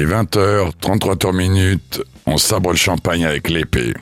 est 0.00 0.06
20h, 0.06 0.72
33 0.80 1.16
tours 1.16 1.32
minutes, 1.32 2.02
on 2.26 2.38
sabre 2.38 2.70
le 2.70 2.76
champagne 2.76 3.24
avec 3.24 3.48
l'épée. 3.48 3.94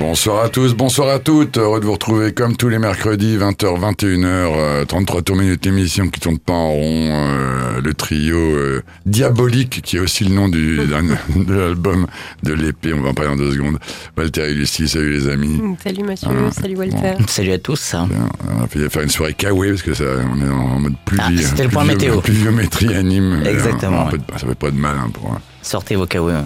Bonsoir 0.00 0.44
à 0.44 0.48
tous, 0.48 0.74
bonsoir 0.74 1.08
à 1.14 1.18
toutes. 1.18 1.58
Heureux 1.58 1.78
de 1.78 1.84
vous 1.84 1.92
retrouver 1.92 2.32
comme 2.32 2.56
tous 2.56 2.70
les 2.70 2.78
mercredis, 2.78 3.36
20h, 3.36 3.78
21h, 3.98 4.86
33 4.86 5.20
tours 5.20 5.36
minutes 5.36 5.66
l'émission 5.66 6.08
qui 6.08 6.20
tourne 6.20 6.38
pas 6.38 6.54
en 6.54 6.70
rond. 6.72 7.10
euh, 7.12 7.80
le 7.82 7.92
trio 7.94 8.36
euh, 8.38 8.82
Diabolique, 9.04 9.82
qui 9.82 9.96
est 9.96 10.00
aussi 10.00 10.24
le 10.24 10.34
nom 10.34 10.48
du, 10.48 10.76
de 11.36 11.52
l'album 11.54 12.06
de 12.42 12.54
l'épée. 12.54 12.94
On 12.94 13.02
va 13.02 13.10
en 13.10 13.14
parler 13.14 13.30
en 13.32 13.36
deux 13.36 13.52
secondes. 13.52 13.78
Walter 14.16 14.48
et 14.50 14.54
Lucie, 14.54 14.88
salut 14.88 15.12
les 15.12 15.28
amis. 15.28 15.60
Mm, 15.60 15.76
Salut 15.84 16.02
Mathieu, 16.02 16.28
Ah, 16.30 16.50
salut 16.50 16.76
Walter. 16.76 17.12
Salut 17.28 17.52
à 17.52 17.58
tous. 17.58 17.92
Bien, 17.94 18.08
On 18.56 18.60
va 18.60 18.88
faire 18.88 19.02
une 19.02 19.10
soirée 19.10 19.34
kawaii 19.34 19.70
parce 19.72 19.82
que 19.82 19.92
ça, 19.94 20.04
on 20.04 20.40
est 20.46 20.48
en 20.50 20.80
mode 20.80 20.94
pluie. 21.04 21.18
Ah, 21.22 21.28
c'était 21.42 21.64
le 21.64 21.68
point 21.70 21.84
météo. 21.84 22.20
Pluviométrie 22.22 22.94
anime. 22.94 23.42
Exactement. 23.46 24.06
Un 24.06 24.10
peu 24.10 24.18
de- 24.18 24.24
ça 24.32 24.46
fait 24.46 24.54
pas 24.54 24.70
de 24.70 24.76
mal 24.76 24.96
hein, 24.98 25.10
pour. 25.12 25.38
Sortez 25.62 25.94
vos 25.96 26.06
kawaii. 26.06 26.36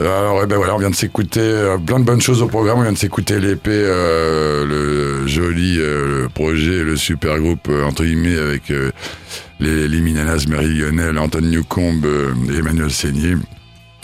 Alors, 0.00 0.40
eh 0.44 0.46
ben 0.46 0.56
voilà, 0.56 0.76
on 0.76 0.78
vient 0.78 0.90
de 0.90 0.94
s'écouter 0.94 1.40
euh, 1.40 1.76
plein 1.76 1.98
de 1.98 2.04
bonnes 2.04 2.20
choses 2.20 2.40
au 2.40 2.46
programme. 2.46 2.78
On 2.78 2.82
vient 2.82 2.92
de 2.92 2.98
s'écouter 2.98 3.40
l'épée, 3.40 3.70
euh, 3.72 4.64
le 4.64 5.26
joli 5.26 5.76
euh, 5.78 6.28
projet, 6.28 6.84
le 6.84 6.96
super 6.96 7.38
groupe, 7.40 7.66
euh, 7.68 7.84
entre 7.84 8.04
guillemets, 8.04 8.38
avec 8.38 8.70
euh, 8.70 8.92
les, 9.58 9.88
les 9.88 10.00
Minanas, 10.00 10.44
Mary 10.48 10.68
Lionel, 10.68 11.18
Anton 11.18 11.40
Newcombe 11.40 12.06
et 12.48 12.58
Emmanuel 12.58 12.92
Seigné. 12.92 13.34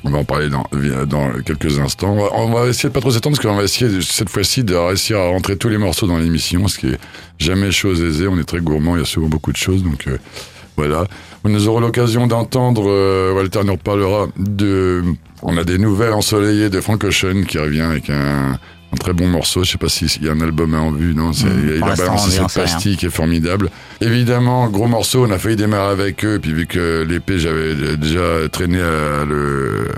On 0.02 0.11
va 0.11 0.19
en 0.19 0.25
parler 0.25 0.50
dans, 0.50 0.66
dans 1.06 1.31
quelques 1.46 1.78
instants. 1.78 2.28
On 2.34 2.52
va, 2.52 2.67
essayer 2.67 2.88
de 2.90 2.94
pas 2.94 3.00
trop 3.00 3.10
s'étendre 3.10 3.37
parce 3.37 3.46
qu'on 3.46 3.56
va 3.56 3.62
essayer 3.62 4.02
cette 4.02 4.28
fois-ci 4.28 4.62
de 4.62 4.75
réussir 4.75 5.19
à 5.19 5.28
rentrer 5.28 5.56
tous 5.56 5.70
les 5.70 5.78
morceaux 5.78 6.06
dans 6.06 6.19
l'émission, 6.19 6.69
ce 6.69 6.78
qui 6.78 6.88
est 6.88 6.99
jamais 7.38 7.70
chose 7.70 8.02
aisée. 8.02 8.26
On 8.28 8.38
est 8.38 8.44
très 8.44 8.60
gourmand, 8.60 8.96
il 8.96 8.99
y 8.99 9.02
a 9.02 9.06
souvent 9.06 9.28
beaucoup 9.28 9.52
de 9.52 9.56
choses, 9.56 9.82
donc 9.82 10.06
voilà. 10.76 11.06
Nous 11.44 11.69
aurons 11.69 11.81
l'occasion 11.81 12.26
d'entendre, 12.26 12.85
euh, 12.87 13.32
Walter 13.35 13.61
nous 13.65 13.73
reparlera 13.73 14.26
de... 14.37 15.03
On 15.43 15.56
a 15.56 15.65
des 15.65 15.79
nouvelles 15.79 16.15
ensoleillées 16.15 16.71
de 16.71 16.81
Frank 16.81 17.05
Ocean 17.05 17.44
qui 17.47 17.59
revient 17.59 17.82
avec 17.82 18.09
un, 18.09 18.59
un 18.94 18.96
très 18.96 19.12
bon 19.12 19.26
morceau. 19.29 19.64
Je 19.64 19.73
sais 19.73 19.79
pas 19.79 19.88
s'il 19.88 20.23
y 20.25 20.29
a 20.29 20.32
un 20.32 20.41
album 20.41 20.75
en 20.75 20.91
vue, 20.91 21.14
non 21.14 21.32
c'est- 21.32 21.46
Mm, 21.46 21.70
Il, 21.76 21.82
a 21.82 21.94
balancé 21.96 22.31
cette 22.31 22.52
pastille 22.55 22.96
qui 22.96 23.06
est 23.06 23.11
formidable. 23.11 23.70
Évidemment, 24.00 24.69
gros 24.69 24.87
morceau, 24.87 25.26
on 25.26 25.31
a 25.31 25.38
failli 25.38 25.56
démarrer 25.56 25.93
avec 25.93 26.25
eux, 26.25 26.38
puis 26.41 26.52
vu 26.52 26.67
que 26.67 27.05
l'épée, 27.08 27.38
j'avais 27.38 27.96
déjà 27.96 28.49
traîné 28.50 28.81
à 28.81 29.25
le, 29.25 29.88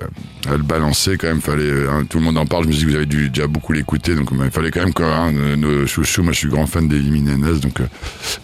à 0.48 0.56
le 0.56 0.62
balancer, 0.62 1.16
quand 1.16 1.26
même, 1.28 1.40
fallait, 1.40 1.70
hein, 1.88 2.04
tout 2.08 2.19
le 2.19 2.25
monde 2.25 2.38
en 2.38 2.46
parle, 2.46 2.64
je 2.64 2.69
me 2.69 2.72
suis 2.72 2.81
dit 2.81 2.87
que 2.87 2.90
vous 2.90 2.96
avez 2.96 3.06
dû 3.06 3.31
déjà 3.31 3.46
beaucoup 3.46 3.72
l'écouter, 3.72 4.14
donc 4.14 4.28
il 4.32 4.50
fallait 4.50 4.70
quand 4.70 4.81
même 4.81 4.94
que 4.94 5.02
hein, 5.02 5.32
nos 5.56 5.87
chouchous, 5.87 6.22
moi 6.22 6.32
je 6.32 6.38
suis 6.38 6.48
grand 6.48 6.66
fan 6.66 6.87
des 6.88 7.00
Jiménez, 7.00 7.58
donc 7.60 7.81
euh, 7.81 7.84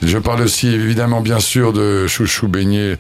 je 0.02 0.19
parle 0.19 0.43
aussi 0.43 0.69
évidemment 0.69 1.20
bien 1.20 1.38
sûr 1.40 1.72
de 1.72 2.06
Chouchou 2.08 2.49
Beignet, 2.49 2.96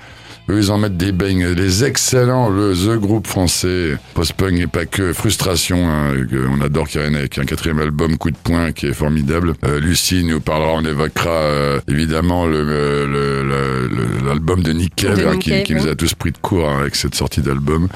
eux 0.50 0.58
ils 0.58 0.70
en 0.70 0.78
mettent 0.78 0.96
des 0.96 1.12
beignes, 1.12 1.46
les 1.48 1.84
excellents, 1.84 2.48
le 2.50 2.74
The 2.74 2.98
Group 3.00 3.26
français, 3.26 3.96
post-punk 4.14 4.58
et 4.58 4.66
pas 4.66 4.86
que, 4.86 5.12
Frustration, 5.12 5.88
hein, 5.88 6.14
on 6.50 6.60
adore 6.60 6.86
revienne 6.86 7.14
avec 7.16 7.38
un 7.38 7.44
quatrième 7.44 7.78
album, 7.78 8.16
Coup 8.18 8.30
de 8.30 8.36
poing, 8.36 8.72
qui 8.72 8.86
est 8.86 8.92
formidable. 8.92 9.54
Euh, 9.64 9.80
Lucie 9.80 10.24
nous 10.24 10.40
parlera, 10.40 10.72
on 10.74 10.84
évoquera 10.84 11.30
euh, 11.30 11.80
évidemment 11.88 12.46
le- 12.46 12.64
le- 12.64 13.06
le- 13.06 13.42
le- 13.42 13.88
le- 13.88 14.26
l'album 14.26 14.62
de 14.62 14.72
Nick 14.72 14.96
Cave, 14.96 15.24
hein, 15.26 15.38
qui, 15.38 15.74
nous 15.74 15.86
a 15.88 15.94
tous 15.94 16.14
pris 16.14 16.32
de 16.32 16.38
court 16.38 16.68
hein, 16.68 16.80
avec 16.80 16.96
cette 16.96 17.14
sortie 17.14 17.40
d'album. 17.40 17.88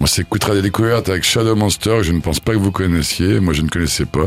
On 0.00 0.06
s'écoutera 0.06 0.54
des 0.54 0.62
découvertes 0.62 1.08
avec 1.08 1.22
Shadow 1.22 1.54
Monster, 1.54 1.98
que 1.98 2.02
je 2.02 2.12
ne 2.12 2.20
pense 2.20 2.40
pas 2.40 2.52
que 2.52 2.58
vous 2.58 2.72
connaissiez, 2.72 3.38
moi 3.38 3.54
je 3.54 3.62
ne 3.62 3.68
connaissais 3.68 4.04
pas. 4.06 4.26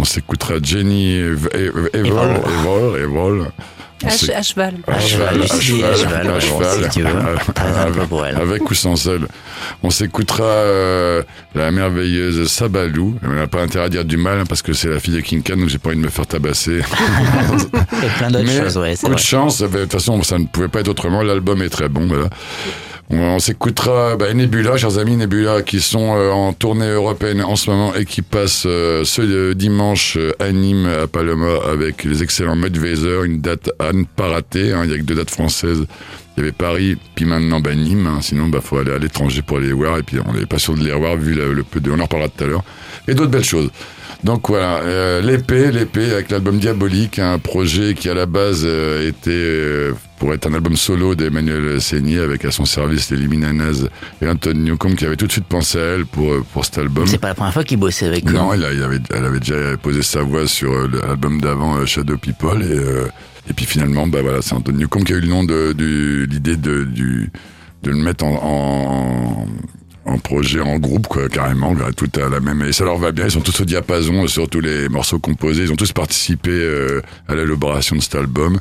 On 0.00 0.04
s'écoutera 0.04 0.54
Jenny 0.62 1.16
Ev- 1.16 1.48
Ev- 1.54 1.88
Evol, 1.92 2.28
Evol. 2.46 3.00
Evol, 3.00 3.27
À, 4.34 4.42
cheval. 4.42 4.74
à 4.86 4.98
cheval, 5.00 5.42
à 5.42 6.38
à. 8.36 8.40
Avec 8.40 8.70
ou 8.70 8.74
sans 8.74 9.06
elle. 9.08 9.26
On 9.82 9.90
s'écoutera 9.90 10.44
euh, 10.44 11.22
la 11.54 11.70
merveilleuse 11.70 12.48
Sabalou. 12.48 13.16
On 13.22 13.34
n'a 13.34 13.46
pas 13.46 13.62
intérêt 13.62 13.86
à 13.86 13.88
dire 13.88 14.04
du 14.04 14.16
mal 14.16 14.40
hein, 14.40 14.44
parce 14.48 14.62
que 14.62 14.72
c'est 14.72 14.88
la 14.88 15.00
fille 15.00 15.14
de 15.14 15.20
King 15.20 15.42
Khan, 15.42 15.56
donc 15.56 15.68
j'ai 15.68 15.78
pas 15.78 15.90
envie 15.90 15.98
de 15.98 16.04
me 16.04 16.10
faire 16.10 16.26
tabasser. 16.26 16.78
Et 18.02 18.18
plein 18.18 18.30
d'autres 18.30 18.50
choses, 18.50 18.78
ouais, 18.78 18.96
coup 18.96 19.06
de 19.06 19.12
vrai. 19.12 19.22
chance, 19.22 19.60
de 19.60 19.66
toute 19.66 19.92
façon, 19.92 20.22
ça 20.22 20.38
ne 20.38 20.46
pouvait 20.46 20.68
pas 20.68 20.80
être 20.80 20.88
autrement. 20.88 21.22
L'album 21.22 21.62
est 21.62 21.68
très 21.68 21.88
bon. 21.88 22.06
Voilà. 22.06 22.28
On, 23.10 23.38
s'écoutera 23.38 24.16
bah, 24.16 24.34
Nebula, 24.34 24.76
chers 24.76 24.98
amis, 24.98 25.16
Nebula, 25.16 25.62
qui 25.62 25.80
sont 25.80 26.14
euh, 26.14 26.30
en 26.30 26.52
tournée 26.52 26.90
européenne 26.90 27.42
en 27.42 27.56
ce 27.56 27.70
moment 27.70 27.94
et 27.94 28.04
qui 28.04 28.20
passent 28.20 28.64
euh, 28.66 29.02
ce 29.04 29.22
euh, 29.22 29.54
dimanche 29.54 30.18
euh, 30.18 30.32
à 30.38 30.52
Nîmes, 30.52 30.86
à 30.86 31.06
Paloma, 31.06 31.56
avec 31.70 32.04
les 32.04 32.22
excellents 32.22 32.54
Mudvayser, 32.56 33.20
une 33.24 33.40
date 33.40 33.70
à 33.78 33.94
ne 33.94 34.04
pas 34.04 34.28
rater. 34.28 34.74
hein. 34.74 34.82
Il 34.84 34.90
y 34.90 34.94
a 34.94 34.98
que 34.98 35.04
deux 35.04 35.14
dates 35.14 35.30
françaises. 35.30 35.86
Il 36.36 36.40
y 36.40 36.42
avait 36.42 36.52
Paris, 36.52 36.98
puis 37.14 37.24
maintenant 37.24 37.60
bah, 37.60 37.74
Nîmes. 37.74 38.06
hein. 38.06 38.18
Sinon, 38.20 38.48
bah 38.48 38.60
faut 38.62 38.76
aller 38.76 38.92
à 38.92 38.98
l'étranger 38.98 39.40
pour 39.40 39.58
les 39.58 39.72
voir. 39.72 39.96
Et 39.96 40.02
puis, 40.02 40.18
on 40.26 40.34
n'est 40.34 40.44
pas 40.44 40.58
sûr 40.58 40.74
de 40.74 40.84
les 40.84 40.92
revoir 40.92 41.16
vu 41.16 41.32
le, 41.32 41.62
peu 41.62 41.80
de. 41.80 41.90
On 41.90 41.98
en 41.98 42.02
reparlera 42.02 42.28
tout 42.28 42.44
à 42.44 42.46
l'heure. 42.46 42.64
Et 43.08 43.14
d'autres 43.14 43.30
belles 43.30 43.42
choses. 43.42 43.70
Donc 44.22 44.48
voilà, 44.48 44.80
euh, 44.82 45.22
l'épée, 45.22 45.70
l'épée 45.70 46.12
avec 46.12 46.30
l'album 46.30 46.58
Diabolique, 46.58 47.18
un 47.20 47.38
projet 47.38 47.94
qui 47.94 48.08
à 48.10 48.14
la 48.14 48.26
base 48.26 48.62
euh, 48.64 49.08
était 49.08 49.96
pour 50.18 50.32
être 50.34 50.46
un 50.46 50.54
album 50.54 50.76
solo 50.76 51.14
d'Emmanuel 51.14 51.80
Seigné 51.80 52.18
avec 52.18 52.44
à 52.44 52.50
son 52.50 52.64
service 52.64 53.10
les 53.10 53.16
Liminanaz 53.18 53.88
et 54.20 54.28
Anton 54.28 54.52
Newcombe 54.54 54.94
qui 54.96 55.04
avait 55.06 55.16
tout 55.16 55.26
de 55.26 55.32
suite 55.32 55.46
pensé 55.46 55.78
à 55.78 55.82
elle 55.94 56.06
pour 56.06 56.32
euh, 56.32 56.44
pour 56.52 56.64
cet 56.64 56.78
album. 56.78 57.06
C'est 57.06 57.18
pas 57.18 57.28
la 57.28 57.34
première 57.34 57.52
fois 57.54 57.64
qu'il 57.64 57.78
bossait 57.78 58.06
avec 58.06 58.26
eux. 58.28 58.32
Non, 58.32 58.50
a- 58.50 58.56
il 58.56 58.64
avait, 58.82 58.98
elle 59.14 59.24
avait 59.24 59.40
déjà 59.40 59.76
posé 59.76 60.02
sa 60.02 60.22
voix 60.22 60.46
sur 60.48 60.72
euh, 60.72 60.88
l'album 61.06 61.40
d'avant 61.40 61.76
euh, 61.76 61.86
Shadow 61.86 62.16
People 62.18 62.62
et 62.62 62.66
euh, 62.66 63.06
et 63.50 63.52
puis 63.54 63.64
finalement 63.64 64.06
bah 64.06 64.20
voilà 64.22 64.42
c'est 64.42 64.54
Anton 64.54 64.72
Newcombe 64.72 65.04
qui 65.04 65.12
a 65.14 65.16
eu 65.16 65.20
le 65.20 65.28
nom 65.28 65.44
de, 65.44 65.72
du 65.72 66.26
l'idée 66.26 66.56
de 66.56 66.84
du 66.84 67.30
de 67.82 67.90
le 67.90 67.96
mettre 67.96 68.24
en, 68.24 69.46
en 69.46 69.46
en 70.10 70.18
projet 70.18 70.60
en 70.60 70.78
groupe 70.78 71.06
quoi 71.06 71.28
carrément 71.28 71.74
là, 71.74 71.92
tout 71.94 72.10
à 72.16 72.28
la 72.30 72.40
même 72.40 72.62
et 72.62 72.72
ça 72.72 72.84
leur 72.84 72.96
va 72.98 73.12
bien 73.12 73.26
ils 73.26 73.30
sont 73.30 73.40
tous 73.42 73.60
au 73.60 73.64
diapason 73.64 74.26
sur 74.26 74.48
tous 74.48 74.60
les 74.60 74.88
morceaux 74.88 75.18
composés 75.18 75.64
ils 75.64 75.72
ont 75.72 75.76
tous 75.76 75.92
participé 75.92 76.50
euh, 76.50 77.02
à 77.28 77.34
l'élaboration 77.34 77.94
de 77.96 78.00
cet 78.00 78.14
album 78.14 78.58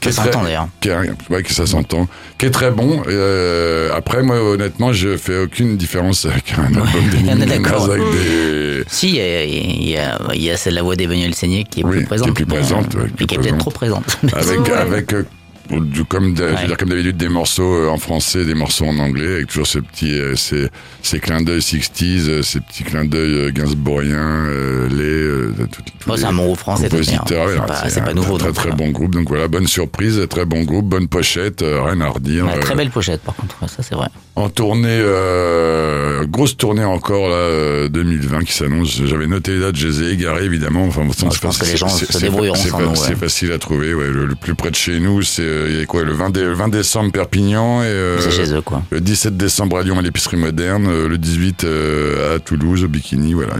Qui 0.00 0.12
Ça 0.12 0.24
s'entend 0.24 0.44
d'ailleurs. 0.44 0.68
qui 0.80 0.90
ouais, 0.90 1.42
que 1.42 1.52
ça 1.52 1.66
s'entend, 1.66 2.06
qui 2.38 2.46
est 2.46 2.50
très 2.50 2.70
bon. 2.70 3.02
Euh, 3.08 3.90
après, 3.94 4.22
moi, 4.22 4.40
honnêtement, 4.40 4.92
je 4.92 5.16
fais 5.16 5.38
aucune 5.42 5.76
différence 5.76 6.24
avec 6.24 6.54
un 6.56 6.64
album 6.66 6.86
des 7.46 8.84
Si, 8.88 9.08
il 9.08 9.14
y 9.16 9.20
a, 9.20 9.44
y 9.44 9.96
a, 9.96 10.18
il 10.34 10.42
y 10.42 10.50
a 10.50 10.56
celle 10.56 10.74
de 10.74 10.76
la 10.76 10.82
voix 10.84 10.94
d'Emmanuel 10.96 11.34
Seigné 11.34 11.64
qui 11.64 11.80
est 11.80 11.84
Oui, 11.84 11.90
plus 11.90 11.98
qui 11.98 12.04
est 12.04 12.06
présente. 12.06 12.34
plus 12.34 12.46
présente, 12.46 12.94
euh, 12.94 12.98
ouais, 13.02 13.08
plus 13.08 13.24
et 13.24 13.26
qui 13.26 13.34
est 13.34 13.38
peut-être 13.38 13.56
présente. 13.56 13.58
trop 13.58 13.70
présente. 13.70 14.18
avec, 14.32 14.68
avec 14.70 15.14
du- 15.70 16.04
comme, 16.04 16.36
je 16.36 16.42
veux 16.42 16.66
dire, 16.66 16.76
comme 16.76 16.88
d'habitude 16.88 17.16
des 17.16 17.28
morceaux 17.28 17.74
euh, 17.74 17.88
en 17.88 17.98
français, 17.98 18.44
des 18.44 18.54
morceaux 18.54 18.86
en 18.86 18.98
anglais, 18.98 19.34
avec 19.34 19.48
toujours 19.48 19.66
ces 19.66 19.80
petits, 19.82 20.18
euh, 20.18 20.34
ces, 20.36 20.68
ces 21.02 21.18
clins 21.20 21.42
d'œil 21.42 21.60
60s, 21.60 22.28
euh, 22.28 22.42
ces 22.42 22.60
petits 22.60 22.84
clins 22.84 23.04
d'œil 23.04 23.52
gainsbourgiens, 23.52 24.46
euh, 24.46 24.88
les, 24.88 25.64
Bon, 26.06 26.16
c'est 26.16 26.24
un 26.24 26.32
groupe 26.32 26.58
français, 26.58 26.88
compositeurs. 26.88 27.48
C'est 27.50 27.66
pas, 27.66 27.88
c'est 27.88 28.00
pas 28.04 28.10
un 28.10 28.14
nouveau. 28.14 28.38
Très, 28.38 28.52
très 28.52 28.70
bon 28.72 28.90
groupe. 28.90 29.12
Donc 29.14 29.28
voilà, 29.28 29.48
bonne 29.48 29.66
surprise, 29.66 30.20
très 30.30 30.44
bon 30.46 30.62
groupe, 30.62 30.86
bonne 30.86 31.08
pochette, 31.08 31.62
rien 31.62 32.00
à 32.00 32.08
redire. 32.08 32.46
ouais, 32.46 32.60
très 32.60 32.74
belle 32.74 32.90
pochette, 32.90 33.20
par 33.22 33.34
contre, 33.36 33.56
ça 33.68 33.82
c'est 33.82 33.94
vrai. 33.94 34.08
En 34.36 34.48
tournée, 34.48 34.86
euh, 34.88 36.24
grosse 36.26 36.56
tournée 36.56 36.84
encore 36.84 37.28
là, 37.28 37.34
euh, 37.34 37.88
2020 37.88 38.44
qui 38.44 38.52
s'annonce. 38.52 39.02
J'avais 39.04 39.26
noté 39.26 39.52
les 39.54 39.60
dates, 39.60 39.76
je 39.76 39.88
les 39.88 40.02
ai 40.04 40.12
égarées 40.12 40.44
évidemment. 40.44 40.84
Enfin, 40.84 41.04
bon, 41.04 41.12
je 41.30 41.40
pense 41.40 41.58
que 41.58 41.66
les 41.66 41.76
gens 41.76 41.88
se 41.88 42.18
débrouilleront 42.18 42.54
c'est 42.94 43.10
ouais. 43.10 43.16
facile 43.16 43.52
à 43.52 43.58
trouver. 43.58 43.94
Ouais. 43.94 44.06
Le, 44.08 44.26
le 44.26 44.34
plus 44.34 44.54
près 44.54 44.70
de 44.70 44.76
chez 44.76 45.00
nous, 45.00 45.22
c'est 45.22 45.42
il 45.68 45.78
y 45.78 45.80
a 45.82 45.86
quoi 45.86 46.02
le 46.04 46.12
20, 46.12 46.30
dé- 46.30 46.42
le 46.44 46.52
20 46.54 46.68
décembre 46.68 47.10
Perpignan 47.12 47.82
et 47.82 47.86
euh, 47.86 48.30
chez 48.30 48.52
eux, 48.54 48.60
quoi. 48.60 48.82
le 48.90 49.00
17 49.00 49.36
décembre 49.36 49.78
à 49.78 49.82
Lyon 49.82 49.98
à 49.98 50.02
l'épicerie 50.02 50.36
moderne, 50.36 50.86
euh, 50.88 51.08
le 51.08 51.18
18 51.18 51.64
euh, 51.64 52.36
à 52.36 52.38
Toulouse 52.38 52.84
au 52.84 52.88
Bikini. 52.88 53.34
Voilà, 53.34 53.54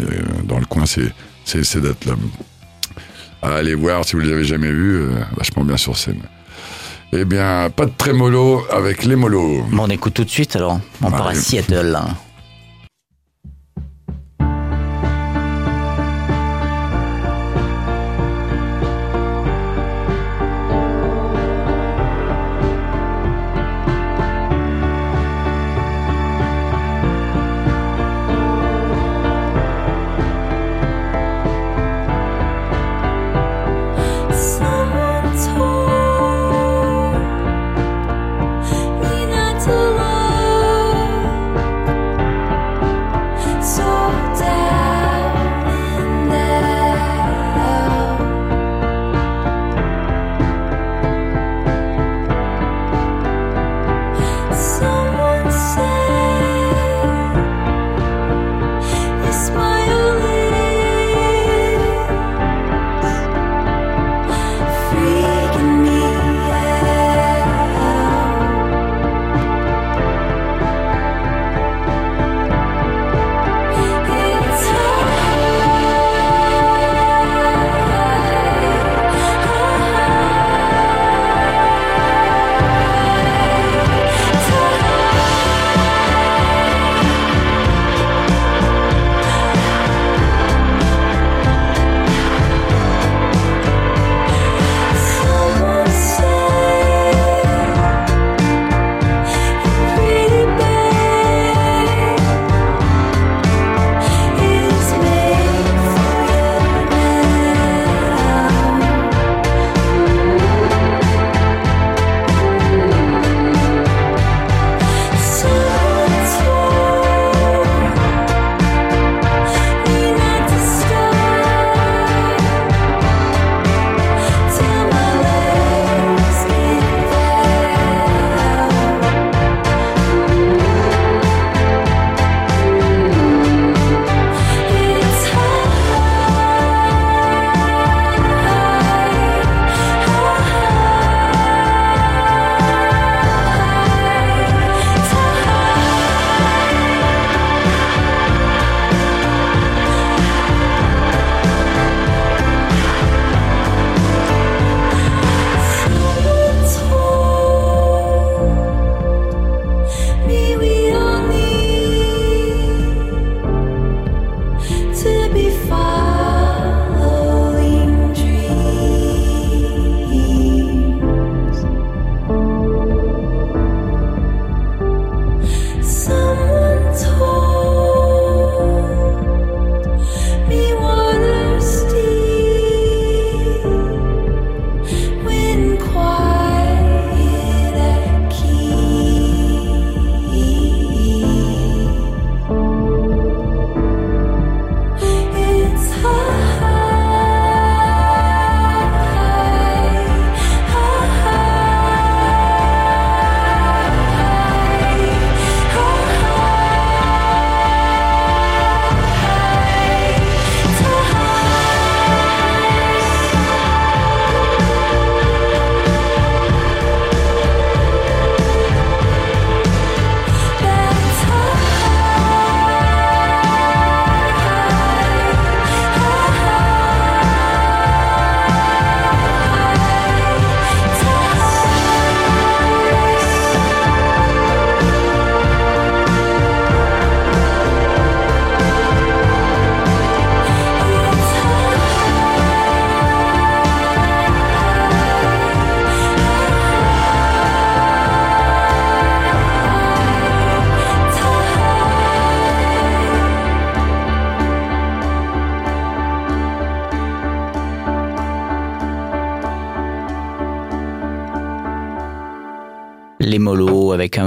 dans 0.44 0.58
le 0.58 0.66
coin, 0.66 0.84
c'est 0.86 1.12
ces 1.64 1.80
dates 1.80 2.04
là. 2.04 2.14
À 3.42 3.54
aller 3.54 3.74
voir 3.74 4.04
si 4.04 4.16
vous 4.16 4.22
les 4.22 4.32
avez 4.32 4.44
jamais 4.44 4.70
vus, 4.70 4.96
euh, 4.96 5.08
vachement 5.36 5.64
bien 5.64 5.76
sur 5.76 5.96
scène. 5.96 6.20
Eh 7.12 7.24
bien, 7.24 7.70
pas 7.74 7.86
de 7.86 7.92
trémolo 7.96 8.64
avec 8.70 9.04
les 9.04 9.16
molos. 9.16 9.62
Bon, 9.70 9.84
on 9.84 9.88
écoute 9.88 10.12
tout 10.14 10.24
de 10.24 10.30
suite 10.30 10.56
alors. 10.56 10.78
On 11.02 11.10
part 11.10 11.28
à 11.28 11.30
Allez. 11.30 11.38
Seattle. 11.40 11.96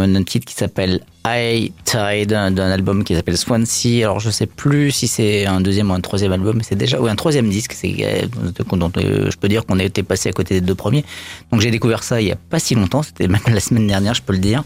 Un, 0.02 0.24
titre 0.24 0.46
qui 0.46 0.56
s'appelle 0.56 1.02
High 1.26 1.72
Tide 1.86 2.30
d'un 2.30 2.58
album 2.58 3.04
qui 3.04 3.16
s'appelle 3.16 3.38
Swansea. 3.38 4.04
Alors 4.04 4.20
je 4.20 4.30
sais 4.30 4.48
plus 4.48 4.92
si 4.92 5.08
c'est 5.08 5.46
un 5.46 5.62
deuxième 5.62 5.92
ou 5.92 5.94
un 5.94 6.02
troisième 6.02 6.32
album, 6.32 6.58
mais 6.58 6.64
c'est 6.64 6.76
déjà 6.76 7.00
ou 7.00 7.08
un 7.08 7.16
troisième 7.16 7.50
disque. 7.50 7.74
C'est 7.74 8.28
dont 8.72 8.92
je 8.96 9.38
peux 9.38 9.48
dire 9.48 9.66
qu'on 9.66 9.80
a 9.80 9.84
été 9.84 10.04
passé 10.04 10.30
à 10.30 10.32
côté 10.32 10.56
des 10.56 10.62
deux 10.62 10.76
premiers. 10.76 11.06
Donc 11.52 11.62
j'ai 11.62 11.72
découvert 11.72 12.04
ça 12.04 12.22
il 12.22 12.28
y 12.28 12.32
a 12.32 12.36
pas 12.36 12.60
si 12.60 12.76
longtemps. 12.76 13.04
C'était 13.04 13.28
même 13.28 13.42
la 13.48 13.60
semaine 13.60 13.88
dernière, 13.88 14.14
je 14.14 14.22
peux 14.22 14.34
le 14.34 14.40
dire. 14.40 14.64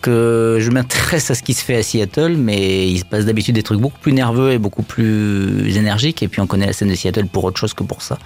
Que 0.00 0.58
je 0.60 0.70
m'intéresse 0.70 1.30
à 1.30 1.34
ce 1.34 1.42
qui 1.42 1.54
se 1.54 1.64
fait 1.64 1.76
à 1.76 1.82
Seattle, 1.82 2.36
mais 2.36 2.88
il 2.88 2.98
se 2.98 3.04
passe 3.06 3.24
d'habitude 3.24 3.54
des 3.54 3.62
trucs 3.62 3.80
beaucoup 3.80 3.98
plus 4.00 4.12
nerveux 4.12 4.52
et 4.52 4.58
beaucoup 4.58 4.82
plus 4.82 5.76
énergiques. 5.76 6.22
Et 6.22 6.28
puis 6.28 6.40
on 6.40 6.46
connaît 6.46 6.66
la 6.66 6.72
scène 6.74 6.90
de 6.90 6.94
Seattle 6.94 7.26
pour 7.26 7.44
autre 7.44 7.58
chose 7.58 7.72
que 7.72 7.84
pour 7.84 8.02
ça 8.02 8.18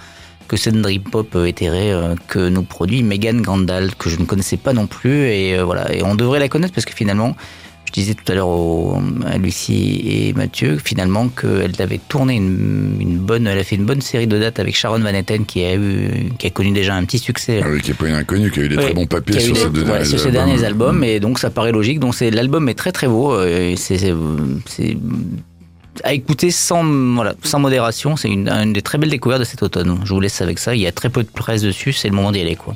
que 0.49 0.57
cette 0.57 0.75
dream 0.81 1.03
pop 1.03 1.37
éthérée 1.45 1.93
euh, 1.93 2.15
que 2.27 2.49
nous 2.49 2.63
produit 2.63 3.03
Megan 3.03 3.41
Gandal, 3.41 3.95
que 3.95 4.09
je 4.09 4.19
ne 4.19 4.25
connaissais 4.25 4.57
pas 4.57 4.73
non 4.73 4.87
plus. 4.87 5.27
Et 5.29 5.57
euh, 5.57 5.63
voilà, 5.63 5.93
et 5.93 6.03
on 6.03 6.15
devrait 6.15 6.39
la 6.39 6.49
connaître 6.49 6.73
parce 6.73 6.85
que 6.85 6.93
finalement, 6.93 7.35
je 7.85 7.93
disais 7.93 8.13
tout 8.13 8.29
à 8.31 8.35
l'heure 8.35 8.49
à 9.25 9.37
Lucie 9.37 10.01
et 10.05 10.33
Mathieu, 10.33 10.77
finalement, 10.83 11.27
qu'elle 11.29 11.73
avait 11.79 11.99
tourné 11.99 12.35
une, 12.35 13.17
bonne, 13.19 13.47
elle 13.47 13.57
a 13.57 13.63
fait 13.63 13.75
une 13.77 13.85
bonne 13.85 14.01
série 14.01 14.27
de 14.27 14.37
dates 14.37 14.59
avec 14.59 14.75
Sharon 14.75 14.99
Van 14.99 15.09
Etten 15.09 15.45
qui 15.45 15.63
a 15.63 15.75
eu, 15.75 16.29
qui 16.37 16.47
a 16.47 16.49
connu 16.49 16.71
déjà 16.71 16.95
un 16.95 17.05
petit 17.05 17.19
succès. 17.19 17.61
Ah 17.63 17.67
oui, 17.71 17.81
qui 17.81 17.89
n'est 17.89 17.95
pas 17.95 18.07
une 18.07 18.15
inconnue, 18.15 18.51
qui 18.51 18.59
a 18.59 18.63
eu 18.63 18.69
des 18.69 18.75
très 18.75 18.93
bons 18.93 19.07
papiers 19.07 19.39
sur, 19.39 19.55
ces, 19.55 19.69
derniers, 19.69 20.05
sur 20.05 20.19
ces 20.19 20.31
derniers 20.31 20.63
albums. 20.63 21.03
Et 21.03 21.19
donc, 21.19 21.39
ça 21.39 21.49
paraît 21.49 21.71
logique. 21.71 21.99
Donc, 21.99 22.15
c'est, 22.15 22.31
l'album 22.31 22.69
est 22.69 22.75
très 22.75 22.91
très 22.91 23.07
beau. 23.07 23.33
Euh, 23.33 23.73
c'est, 23.75 23.97
c'est 23.97 24.97
à 26.03 26.13
écouter 26.13 26.51
sans, 26.51 26.83
voilà, 27.15 27.33
sans 27.43 27.59
modération. 27.59 28.15
C'est 28.15 28.29
une, 28.29 28.73
des 28.73 28.81
très 28.81 28.97
belles 28.97 29.09
découvertes 29.09 29.41
de 29.41 29.45
cet 29.45 29.63
automne. 29.63 29.99
Je 30.03 30.13
vous 30.13 30.19
laisse 30.19 30.41
avec 30.41 30.59
ça. 30.59 30.75
Il 30.75 30.81
y 30.81 30.87
a 30.87 30.91
très 30.91 31.09
peu 31.09 31.23
de 31.23 31.29
presse 31.29 31.61
dessus. 31.61 31.93
C'est 31.93 32.09
le 32.09 32.15
moment 32.15 32.31
d'y 32.31 32.41
aller, 32.41 32.55
quoi. 32.55 32.75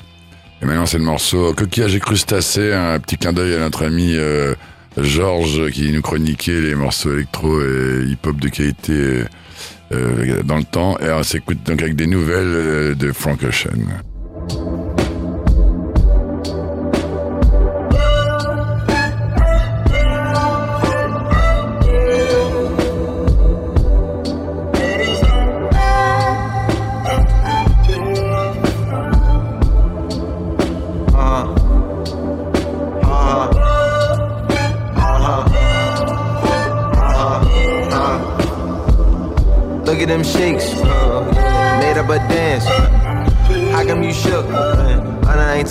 Et 0.61 0.65
maintenant, 0.65 0.85
c'est 0.85 0.97
le 0.97 1.03
morceau 1.03 1.53
Coquillage 1.53 1.95
et 1.95 1.99
crustacé. 1.99 2.73
Un 2.73 2.99
petit 2.99 3.17
clin 3.17 3.33
d'œil 3.33 3.55
à 3.55 3.59
notre 3.59 3.85
ami 3.85 4.15
euh, 4.15 4.55
Georges 4.97 5.69
qui 5.71 5.91
nous 5.91 6.01
chroniquait 6.01 6.61
les 6.61 6.75
morceaux 6.75 7.13
électro 7.13 7.61
et 7.61 8.05
hip-hop 8.07 8.37
de 8.37 8.47
qualité 8.49 9.23
euh, 9.91 10.43
dans 10.43 10.57
le 10.57 10.63
temps. 10.63 10.97
Et 10.99 11.11
on 11.11 11.23
s'écoute 11.23 11.59
donc 11.65 11.81
avec 11.81 11.95
des 11.95 12.07
nouvelles 12.07 12.45
euh, 12.45 12.95
de 12.95 13.11
Frank 13.11 13.43
Ocean. 13.43 13.79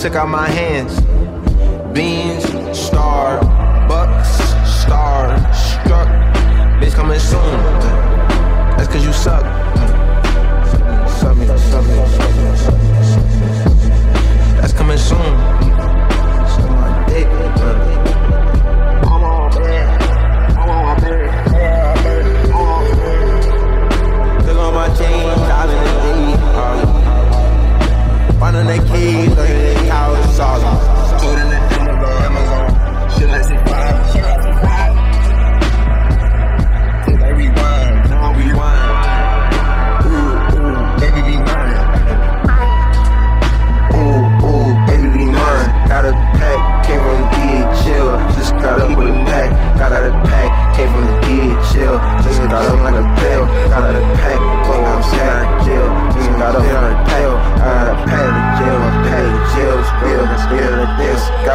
Took 0.02 0.16
out 0.16 0.28
my 0.28 0.49
hands. 0.49 1.00
Beans, 1.94 2.42
star, 2.76 3.38
bucks, 3.87 4.30
star, 4.82 5.38
struck. 5.54 6.09
Bitch 6.80 6.92
coming 6.92 7.21
soon. 7.21 7.40
That's 8.76 8.88
cause 8.88 9.04
you 9.06 9.12
suck. 9.12 9.44
Suck 11.21 11.37
me, 11.37 11.47
suck 11.47 11.87
me, 11.87 12.04
suck 12.16 12.26
me. 12.35 12.82
That's 14.61 14.73
coming 14.73 14.99
soon. 14.99 15.38
Suck 16.49 16.71
my 16.71 17.04
dick. 17.09 17.28
Finding 28.40 28.66
that 28.66 28.82
key, 28.88 29.28
looking 29.28 29.54
at 29.54 29.62
couch, 29.62 29.62
solid. 30.42 30.75
Rewind. 37.38 37.94
Now 38.11 38.26
I 38.26 38.34
rewind. 38.42 38.90
Ooh, 40.11 40.34
ooh, 40.58 40.78
baby. 40.99 41.34
Ooh, 43.94 44.22
ooh, 44.50 44.70
baby. 44.90 45.25
Got 45.88 46.04
a 46.11 46.12
pack, 46.38 46.61
came 46.87 47.02
from 47.06 47.22
Just 48.34 48.52
got 48.54 48.80
up 48.82 48.90
with 48.99 49.08
a 49.08 49.16
pack. 49.30 49.50
Got 49.78 49.92
out 49.92 50.04
a 50.04 50.12
pack, 50.26 50.50
came 50.76 50.90
from 50.90 51.06
Just 52.25 52.40
got 52.50 52.64
up 52.66 52.78
like 52.87 52.99
a 52.99 53.06
bell. 53.18 53.42
Got 53.70 53.82
out 53.84 53.94
a 53.94 54.02
pack, 54.18 54.40
came 54.66 54.84
out 54.90 55.02
of. 55.04 55.88
Just 56.14 56.30
got 56.30 56.54
up 56.56 56.62
like 56.62 56.90
a 56.90 56.91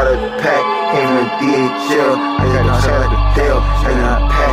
got 0.07 0.23
a 0.23 0.41
pack 0.41 0.65
in 0.95 1.07
the 1.15 1.23
DHL. 1.39 2.15
I 2.15 2.45
got 2.53 2.65
a 2.65 2.81
shot 2.81 3.01
at 3.03 3.11
the 3.11 3.41
tail, 3.41 3.57
And 3.91 4.05
I 4.05 4.29
pack. 4.31 4.46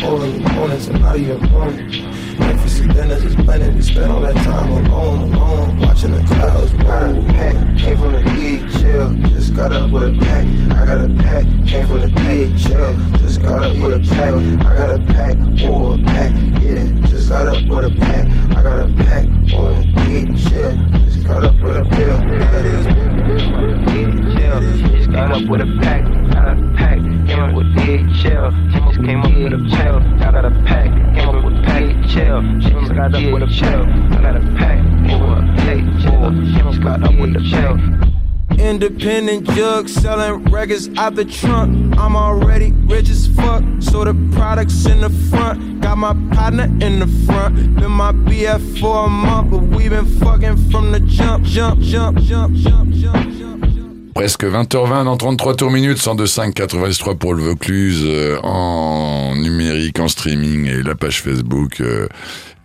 pouring 0.00 0.44
opponents 0.44 0.86
and 0.88 0.98
how 0.98 1.14
you 1.14 1.32
inform. 1.32 1.74
If 1.90 2.64
it's 2.64 2.80
a 2.80 2.88
dentist, 2.88 3.24
it's 3.26 3.34
planning 3.34 3.74
we 3.74 3.82
spend 3.82 4.12
all 4.12 4.20
that 4.20 4.36
time 4.36 4.70
alone, 4.70 5.32
alone, 5.32 5.78
alone 5.78 5.87
watching 5.98 6.14
the 6.14 6.34
clouds. 6.34 6.72
A 6.72 7.32
pack, 7.32 7.54
came 7.76 7.96
from 7.96 8.12
the 8.12 8.22
chill. 8.78 9.14
Just 9.30 9.54
got 9.54 9.72
up 9.72 9.90
with 9.90 10.02
a 10.04 10.18
pack, 10.18 10.46
I 10.72 10.86
got 10.86 11.00
a 11.04 11.08
pack, 11.22 11.44
came 11.66 11.86
from 11.86 12.00
the 12.00 12.08
chill. 12.58 13.18
Just 13.18 13.42
got 13.42 13.64
up 13.64 13.76
with 13.76 13.94
a 13.94 14.14
pack, 14.14 14.34
I 14.64 14.76
got 14.76 14.90
a 14.90 14.98
pack, 15.12 15.36
or 15.68 15.94
a 15.94 15.98
pack, 15.98 16.32
yeah. 16.62 17.08
Just 17.08 17.28
got 17.28 17.48
up 17.48 17.66
with 17.66 17.84
a 17.84 17.90
pack, 17.98 18.26
I 18.56 18.62
got 18.62 18.80
a 18.80 18.86
pack, 19.04 19.26
or 19.54 19.70
a 19.70 19.82
chill. 20.36 20.72
Just 21.04 21.26
got 21.26 21.44
up 21.44 21.54
with 21.60 21.76
a 21.76 21.84
pill, 21.90 22.18
that 22.18 22.64
is. 22.64 23.08
Just 24.92 25.10
got 25.10 25.32
up 25.32 25.48
with 25.48 25.60
a 25.60 25.78
pack, 25.82 26.04
got 26.32 26.48
a 26.48 26.74
pack, 26.76 26.98
came 27.26 27.40
up 27.40 27.54
with 27.54 27.68
chill. 28.22 28.50
Just 28.70 29.00
came 29.04 29.20
up 29.22 29.34
with 29.34 29.52
a 29.52 29.58
pill, 29.76 30.00
got 30.18 30.44
a 30.44 30.50
pack, 30.66 30.90
came 31.14 31.28
up 31.28 31.44
with 31.44 31.64
pack, 31.64 31.82
chill. 32.08 32.42
Just 32.60 32.94
got 32.94 33.14
up 33.14 33.32
with 33.32 33.42
a 33.42 33.48
I 33.48 34.22
got 34.22 34.36
a 34.36 34.40
pack, 34.56 34.78
or 35.10 35.38
a 35.38 35.42
pack, 35.58 35.87
Independent 38.58 39.48
jug 39.50 39.88
selling 39.88 40.44
records 40.44 40.88
out 40.96 41.14
the 41.14 41.24
trunk. 41.24 41.96
I'm 41.96 42.16
already 42.16 42.72
rich 42.72 43.08
as 43.08 43.28
fuck, 43.28 43.62
so 43.78 44.04
the 44.04 44.14
products 44.32 44.84
in 44.86 45.00
the 45.00 45.10
front. 45.30 45.80
Got 45.80 45.98
my 45.98 46.14
partner 46.34 46.64
in 46.64 46.98
the 46.98 47.06
front. 47.26 47.76
Been 47.76 47.92
my 47.92 48.12
BF 48.12 48.80
for 48.80 49.06
a 49.06 49.08
month, 49.08 49.50
but 49.50 49.62
we 49.62 49.88
been 49.88 50.06
fucking 50.18 50.56
from 50.70 50.92
the 50.92 51.00
jump, 51.00 51.44
jump, 51.44 51.80
jump, 51.80 52.18
jump, 52.18 52.56
jump, 52.56 52.90
jump, 52.92 53.24
jump. 53.32 54.14
Presque 54.14 54.44
20h20 54.44 55.04
dans 55.04 55.16
33 55.16 55.54
tours 55.54 55.70
minutes, 55.70 55.98
102.5, 55.98 56.52
83 56.52 57.14
pour 57.14 57.34
le 57.34 57.42
Vaucluse, 57.42 58.02
euh, 58.04 58.40
en 58.42 59.36
numérique, 59.36 60.00
en 60.00 60.08
streaming 60.08 60.66
et 60.66 60.82
la 60.82 60.96
page 60.96 61.22
Facebook. 61.22 61.80
Euh, 61.80 62.08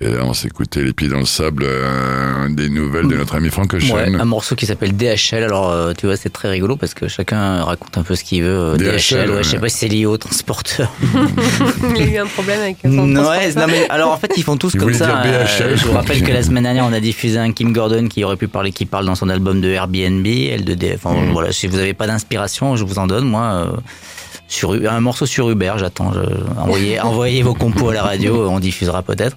et 0.04 0.10
là, 0.10 0.26
on 0.26 0.34
s'écoutait 0.34 0.84
les 0.84 0.92
pieds 0.92 1.08
dans 1.08 1.20
le 1.20 1.26
sable, 1.26 1.63
euh, 1.66 2.50
des 2.50 2.68
nouvelles 2.68 3.08
de 3.08 3.16
notre 3.16 3.36
ami 3.36 3.50
Franck 3.50 3.74
Ocean. 3.74 3.96
Ouais, 3.96 4.13
un 4.13 4.26
morceau 4.26 4.56
qui 4.56 4.66
s'appelle 4.66 4.98
DHL. 4.98 5.44
Alors, 5.44 5.72
euh, 5.72 5.94
tu 5.98 6.08
vois, 6.08 6.18
c'est 6.18 6.30
très 6.30 6.50
rigolo 6.50 6.76
parce 6.76 6.94
que 6.94 7.08
chacun 7.08 7.63
raconte 7.63 7.98
un 7.98 8.04
peu 8.04 8.16
ce 8.16 8.26
qu'il 8.26 8.44
veut. 8.44 8.76
DHL, 8.78 8.98
DHL 8.98 9.30
ouais, 9.32 9.44
je 9.44 9.50
sais 9.50 9.60
pas 9.60 9.70
si 9.70 9.78
c'est 9.78 9.88
lié 9.88 10.06
au 10.06 10.18
transporteur. 10.18 10.92
Il 11.96 12.02
a 12.02 12.06
eu 12.06 12.18
un 12.18 12.26
problème 12.26 12.60
avec 12.60 12.78
son 12.84 13.16
ouais, 13.16 13.54
non, 13.56 13.68
mais 13.68 13.88
alors 13.89 14.12
en 14.12 14.18
fait, 14.18 14.34
ils 14.36 14.44
font 14.44 14.58
tous 14.58 14.76
comme 14.76 14.94
ça. 14.94 15.24
Euh, 15.24 15.46
je 15.76 15.86
vous 15.86 15.94
rappelle 15.94 16.22
que 16.22 16.32
la 16.32 16.44
semaine 16.44 16.63
dernière, 16.63 16.86
on 16.86 16.94
a 16.94 17.00
diffusé 17.00 17.38
un 17.38 17.54
Kim 17.54 17.72
Gordon 17.72 18.08
qui 18.08 18.24
aurait 18.26 18.36
pu 18.36 18.50
parler, 18.50 18.72
qui 18.72 18.86
parle 18.86 19.06
dans 19.06 19.16
son 19.16 19.30
album 19.30 19.62
de 19.62 19.70
Airbnb, 19.70 20.26
L2D. 20.26 20.96
Enfin, 20.96 21.13
mm. 21.13 21.32
voilà, 21.32 21.54
si 21.54 21.68
vous 21.68 21.78
n'avez 21.78 21.94
pas 21.94 22.08
d'inspiration, 22.08 22.76
je 22.76 22.84
vous 22.84 23.00
en 23.00 23.08
donne. 23.08 23.26
Moi, 23.26 23.74
sur 24.54 24.72
un 24.72 25.00
morceau 25.00 25.26
sur 25.26 25.50
Uber, 25.50 25.74
j'attends. 25.78 26.12
Envoyez, 26.58 27.00
envoyez 27.00 27.42
vos 27.42 27.54
compos 27.54 27.89
à 27.89 27.94
la 27.94 28.04
radio, 28.04 28.48
on 28.50 28.60
diffusera 28.60 29.02
peut-être. 29.02 29.36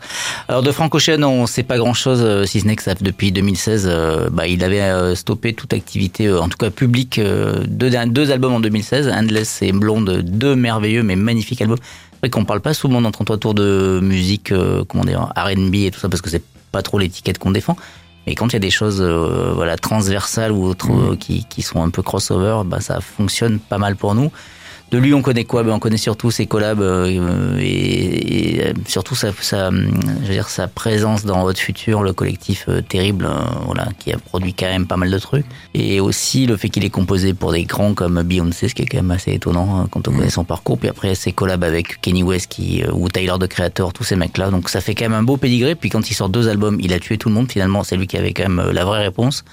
Alors 0.49 0.63
de 0.63 0.71
Frank 0.71 0.95
Ocean, 0.95 1.23
on 1.25 1.43
ne 1.43 1.47
sait 1.47 1.63
pas 1.63 1.79
grand-chose, 1.79 2.21
euh, 2.23 2.45
si 2.45 2.61
ce 2.61 2.67
n'est 2.67 2.77
que 2.77 2.83
ça, 2.83 2.95
depuis 2.95 3.33
2016, 3.33 3.87
euh, 3.89 4.29
bah, 4.31 4.47
il 4.47 4.63
avait 4.63 4.81
euh, 4.81 5.15
stoppé 5.15 5.55
toute 5.55 5.73
activité, 5.73 6.31
en 6.31 6.49
tout 6.49 6.59
cas 6.59 6.71
publique, 6.71 7.19
deux, 7.19 7.91
deux 8.07 8.31
albums 8.31 8.53
en 8.53 8.61
2016, 8.61 9.09
Endless 9.09 9.63
et 9.63 9.73
Blonde, 9.73 10.21
deux 10.23 10.55
merveilleux 10.55 11.03
mais 11.03 11.17
magnifiques 11.17 11.63
albums. 11.63 11.79
C'est 11.81 12.19
vrai 12.21 12.31
qu'on 12.31 12.45
parle 12.45 12.61
pas 12.61 12.75
souvent 12.75 13.01
dans 13.01 13.11
33 13.11 13.39
tours 13.39 13.55
de 13.55 14.01
musique, 14.03 14.53
comment 14.89 15.05
dire, 15.05 15.33
R&B 15.37 15.75
et 15.77 15.91
tout 15.91 16.01
ça, 16.01 16.09
parce 16.09 16.23
que 16.23 16.31
c'est 16.31 16.43
pas 16.73 16.83
trop 16.83 16.99
l'étiquette 16.99 17.39
qu'on 17.39 17.51
défend. 17.51 17.77
Mais 18.27 18.35
quand 18.35 18.49
il 18.49 18.53
y 18.55 18.57
a 18.57 18.61
des 18.61 18.71
choses 18.71 19.01
voilà 19.03 19.77
transversales 19.77 20.51
ou 20.51 20.65
autres 20.65 20.91
mmh. 20.91 21.17
qui, 21.19 21.45
qui 21.45 21.63
sont 21.63 21.83
un 21.83 21.91
peu 21.91 22.03
crossover, 22.03 22.63
bah 22.67 22.81
ça 22.81 23.01
fonctionne 23.01 23.59
pas 23.61 23.79
mal 23.79 23.97
pour 23.97 24.15
nous. 24.15 24.31
De 24.93 24.99
lui, 24.99 25.13
on 25.15 25.21
connaît 25.21 25.45
quoi? 25.45 25.65
Ben, 25.65 25.73
On 25.73 25.81
connaît 25.81 25.97
surtout 25.97 26.31
ses 26.31 26.47
collabs 26.47 26.81
euh, 26.81 27.59
et, 27.59 28.69
et, 28.69 28.75
surtout 28.87 29.17
sa, 29.17 29.33
sa, 29.41 29.71
je 29.73 30.27
veux 30.27 30.33
dire, 30.33 30.49
sa 30.49 30.69
présence 30.69 31.25
dans 31.25 31.43
Votre 31.43 31.59
Futur, 31.59 32.05
le 32.05 32.13
collectif 32.13 32.67
euh, 32.69 32.83
terrible, 32.83 33.27
euh, 33.27 33.35
voilà, 33.65 33.89
qui 33.99 34.13
a 34.13 34.19
produit 34.19 34.55
quand 34.55 34.67
même 34.67 34.87
pas 34.87 34.97
mal 34.97 35.11
de 35.11 35.19
trucs. 35.19 35.45
Et 35.75 35.99
aussi 35.99 36.47
le 36.47 36.57
fait 36.57 36.69
qu'il 36.69 36.85
ait 36.85 36.91
composé 36.91 37.35
pour 37.35 37.51
des 37.51 37.65
grands 37.65 37.95
comme 37.95 38.23
Beyoncé, 38.23 38.69
ce 38.69 38.75
qui 38.77 38.83
est 38.83 38.87
quand 38.87 38.99
même 38.99 39.11
assez 39.11 39.33
étonnant 39.33 39.81
hein, 39.81 39.89
quand 39.91 40.07
on 40.07 40.13
connaît 40.13 40.31
son 40.31 40.45
parcours. 40.45 40.79
Puis 40.79 40.89
après, 40.89 41.17
ses 41.17 41.33
collabs 41.33 41.65
avec 41.65 42.01
Kenny 42.01 42.23
West 42.23 42.47
qui, 42.49 42.85
ou 42.93 43.09
Tyler, 43.09 43.35
de 43.41 43.47
Creator, 43.47 43.93
tous 43.93 44.05
ces 44.05 44.15
mecs-là. 44.15 44.51
Donc 44.51 44.69
ça 44.69 44.81
fait 44.81 44.95
quand 44.95 45.07
même 45.07 45.15
un 45.15 45.25
beau 45.25 45.37
pédigré. 45.37 45.75
Puis 45.75 45.91
quand 45.91 46.09
il 46.09 46.15
sort 46.15 46.29
deux 46.29 46.49
albums, 46.49 46.79
il 46.81 46.93
a 46.93 47.01
tué 47.01 47.19
tout 47.19 47.29
le 47.29 47.35
monde. 47.35 47.51
Finalement, 47.51 47.83
c'est 47.83 47.97
lui 47.97 48.07
qui 48.07 48.17
avait 48.17 48.33
quand 48.33 48.49
même 48.49 48.71
la 48.71 48.85
vraie 48.85 49.03
réponse 49.03 49.45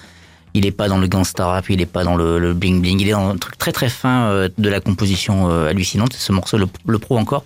il 0.53 0.65
est 0.65 0.71
pas 0.71 0.87
dans 0.87 0.97
le 0.97 1.07
gangsta 1.07 1.45
rap, 1.45 1.69
il 1.69 1.81
est 1.81 1.87
pas 1.87 2.03
dans 2.03 2.15
le, 2.15 2.53
bling 2.53 2.81
bling, 2.81 2.99
il 2.99 3.09
est 3.09 3.13
dans 3.13 3.29
un 3.29 3.37
truc 3.37 3.57
très 3.57 3.71
très 3.71 3.89
fin 3.89 4.25
euh, 4.25 4.49
de 4.57 4.69
la 4.69 4.79
composition 4.79 5.49
euh, 5.49 5.69
hallucinante. 5.69 6.13
Ce 6.13 6.31
morceau 6.31 6.57
le, 6.57 6.67
le 6.85 6.99
prouve 6.99 7.17
encore. 7.17 7.43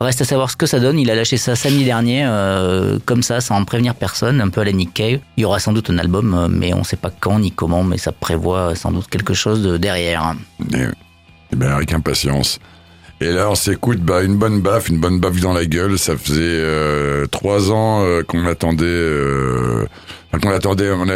Reste 0.00 0.22
à 0.22 0.24
savoir 0.24 0.50
ce 0.50 0.56
que 0.56 0.64
ça 0.64 0.80
donne. 0.80 0.98
Il 0.98 1.10
a 1.10 1.14
lâché 1.14 1.36
ça 1.36 1.54
samedi 1.54 1.84
dernier, 1.84 2.24
euh, 2.24 2.98
comme 3.04 3.22
ça, 3.22 3.42
sans 3.42 3.62
prévenir 3.66 3.94
personne, 3.94 4.40
un 4.40 4.48
peu 4.48 4.62
à 4.62 4.64
la 4.64 4.72
Nick 4.72 4.94
Cave. 4.94 5.20
Il 5.36 5.42
y 5.42 5.44
aura 5.44 5.58
sans 5.58 5.74
doute 5.74 5.90
un 5.90 5.98
album, 5.98 6.48
mais 6.50 6.72
on 6.72 6.84
sait 6.84 6.96
pas 6.96 7.10
quand 7.10 7.38
ni 7.38 7.52
comment, 7.52 7.84
mais 7.84 7.98
ça 7.98 8.10
prévoit 8.10 8.74
sans 8.74 8.92
doute 8.92 9.08
quelque 9.08 9.34
chose 9.34 9.62
de 9.62 9.76
derrière. 9.76 10.34
Et, 10.72 10.86
eh 11.52 11.56
ben, 11.56 11.70
avec 11.70 11.92
impatience. 11.92 12.60
Et 13.20 13.30
là, 13.30 13.50
on 13.50 13.54
s'écoute 13.54 13.98
bah, 13.98 14.22
une 14.22 14.38
bonne 14.38 14.62
baffe, 14.62 14.88
une 14.88 15.00
bonne 15.00 15.20
baffe 15.20 15.38
dans 15.40 15.52
la 15.52 15.66
gueule. 15.66 15.98
Ça 15.98 16.16
faisait 16.16 17.26
trois 17.28 17.70
ans 17.70 18.02
qu'on 18.26 18.46
attendait 18.46 18.86
on 20.32 20.50
attendait, 20.50 20.90
on 20.90 21.06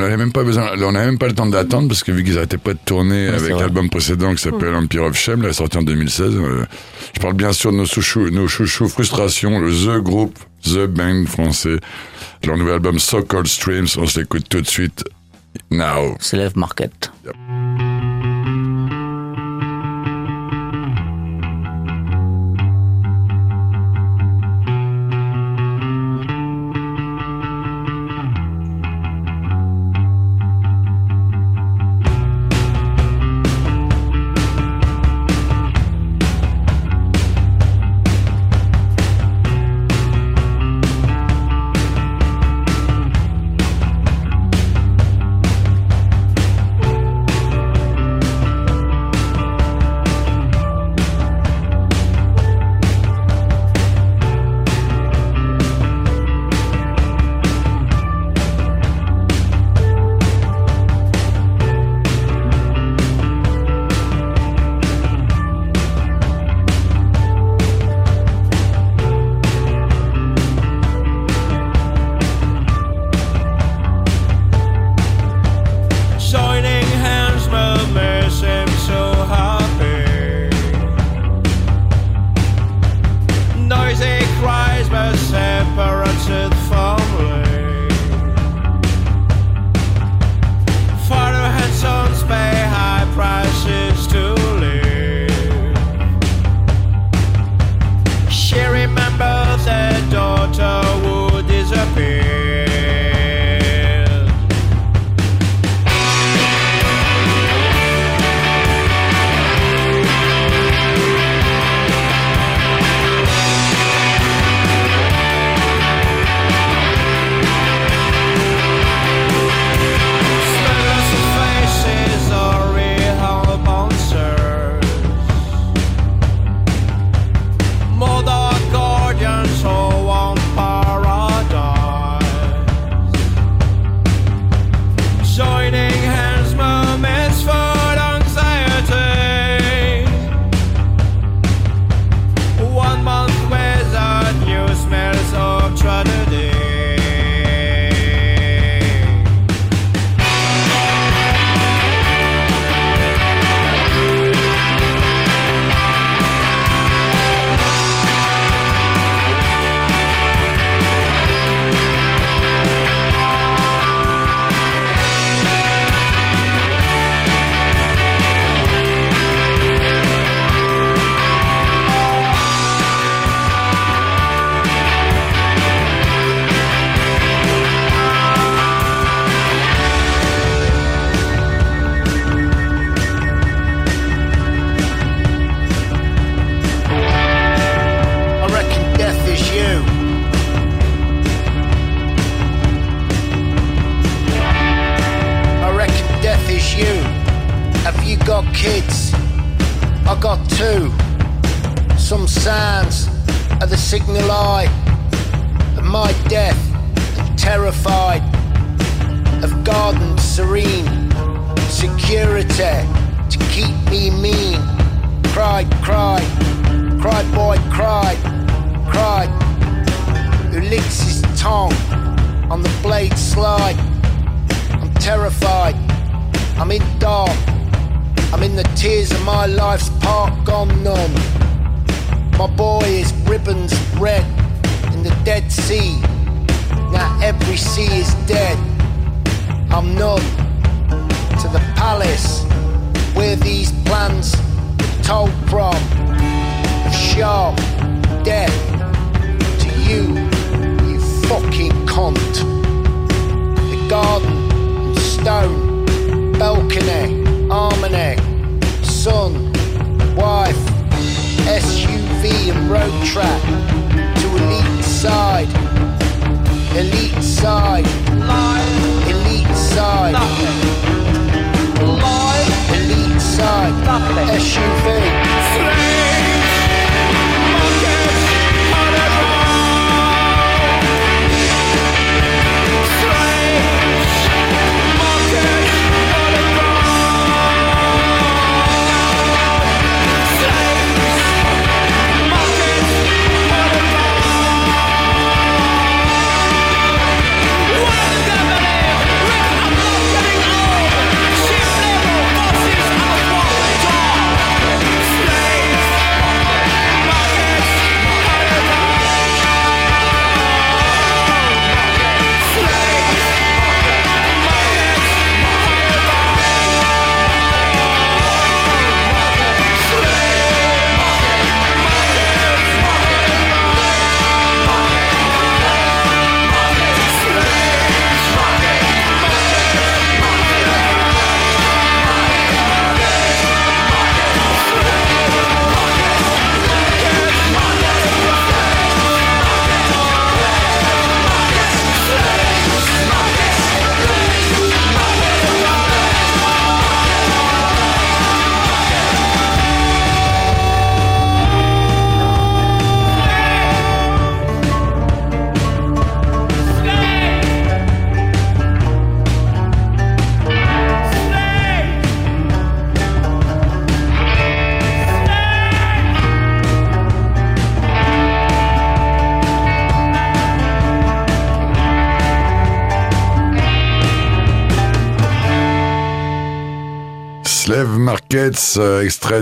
n'avait 0.00 0.16
même 0.16 0.32
pas 0.32 0.42
besoin, 0.42 0.72
on 0.76 0.92
n'avait 0.92 1.06
même 1.06 1.18
pas 1.18 1.28
le 1.28 1.34
temps 1.34 1.46
d'attendre 1.46 1.88
parce 1.88 2.02
que 2.02 2.10
vu 2.10 2.24
qu'ils 2.24 2.34
n'arrêtaient 2.34 2.58
pas 2.58 2.74
de 2.74 2.78
tourner 2.84 3.28
avec 3.28 3.50
l'album 3.50 3.88
précédent 3.88 4.34
qui 4.34 4.42
s'appelle 4.42 4.72
mm. 4.72 4.84
Empire 4.84 5.04
of 5.04 5.16
Shame, 5.16 5.42
là, 5.42 5.52
sorti 5.52 5.78
en 5.78 5.82
2016. 5.82 6.34
Euh, 6.34 6.64
je 7.14 7.20
parle 7.20 7.34
bien 7.34 7.52
sûr 7.52 7.70
de 7.70 7.76
nos 7.76 7.86
chouchous, 7.86 8.30
nos 8.30 8.48
chouchous 8.48 8.88
Frustration, 8.88 9.60
le 9.60 9.70
The 9.70 10.02
Group, 10.02 10.38
The 10.64 10.86
Band 10.86 11.26
français, 11.26 11.76
leur 12.44 12.56
nouvel 12.56 12.74
album 12.74 12.98
So 12.98 13.22
Cold 13.22 13.46
Streams. 13.46 13.86
On 13.96 14.06
s'écoute 14.06 14.48
tout 14.48 14.60
de 14.60 14.66
suite. 14.66 15.04
Now. 15.70 16.16
Slave 16.18 16.56
Market. 16.56 17.10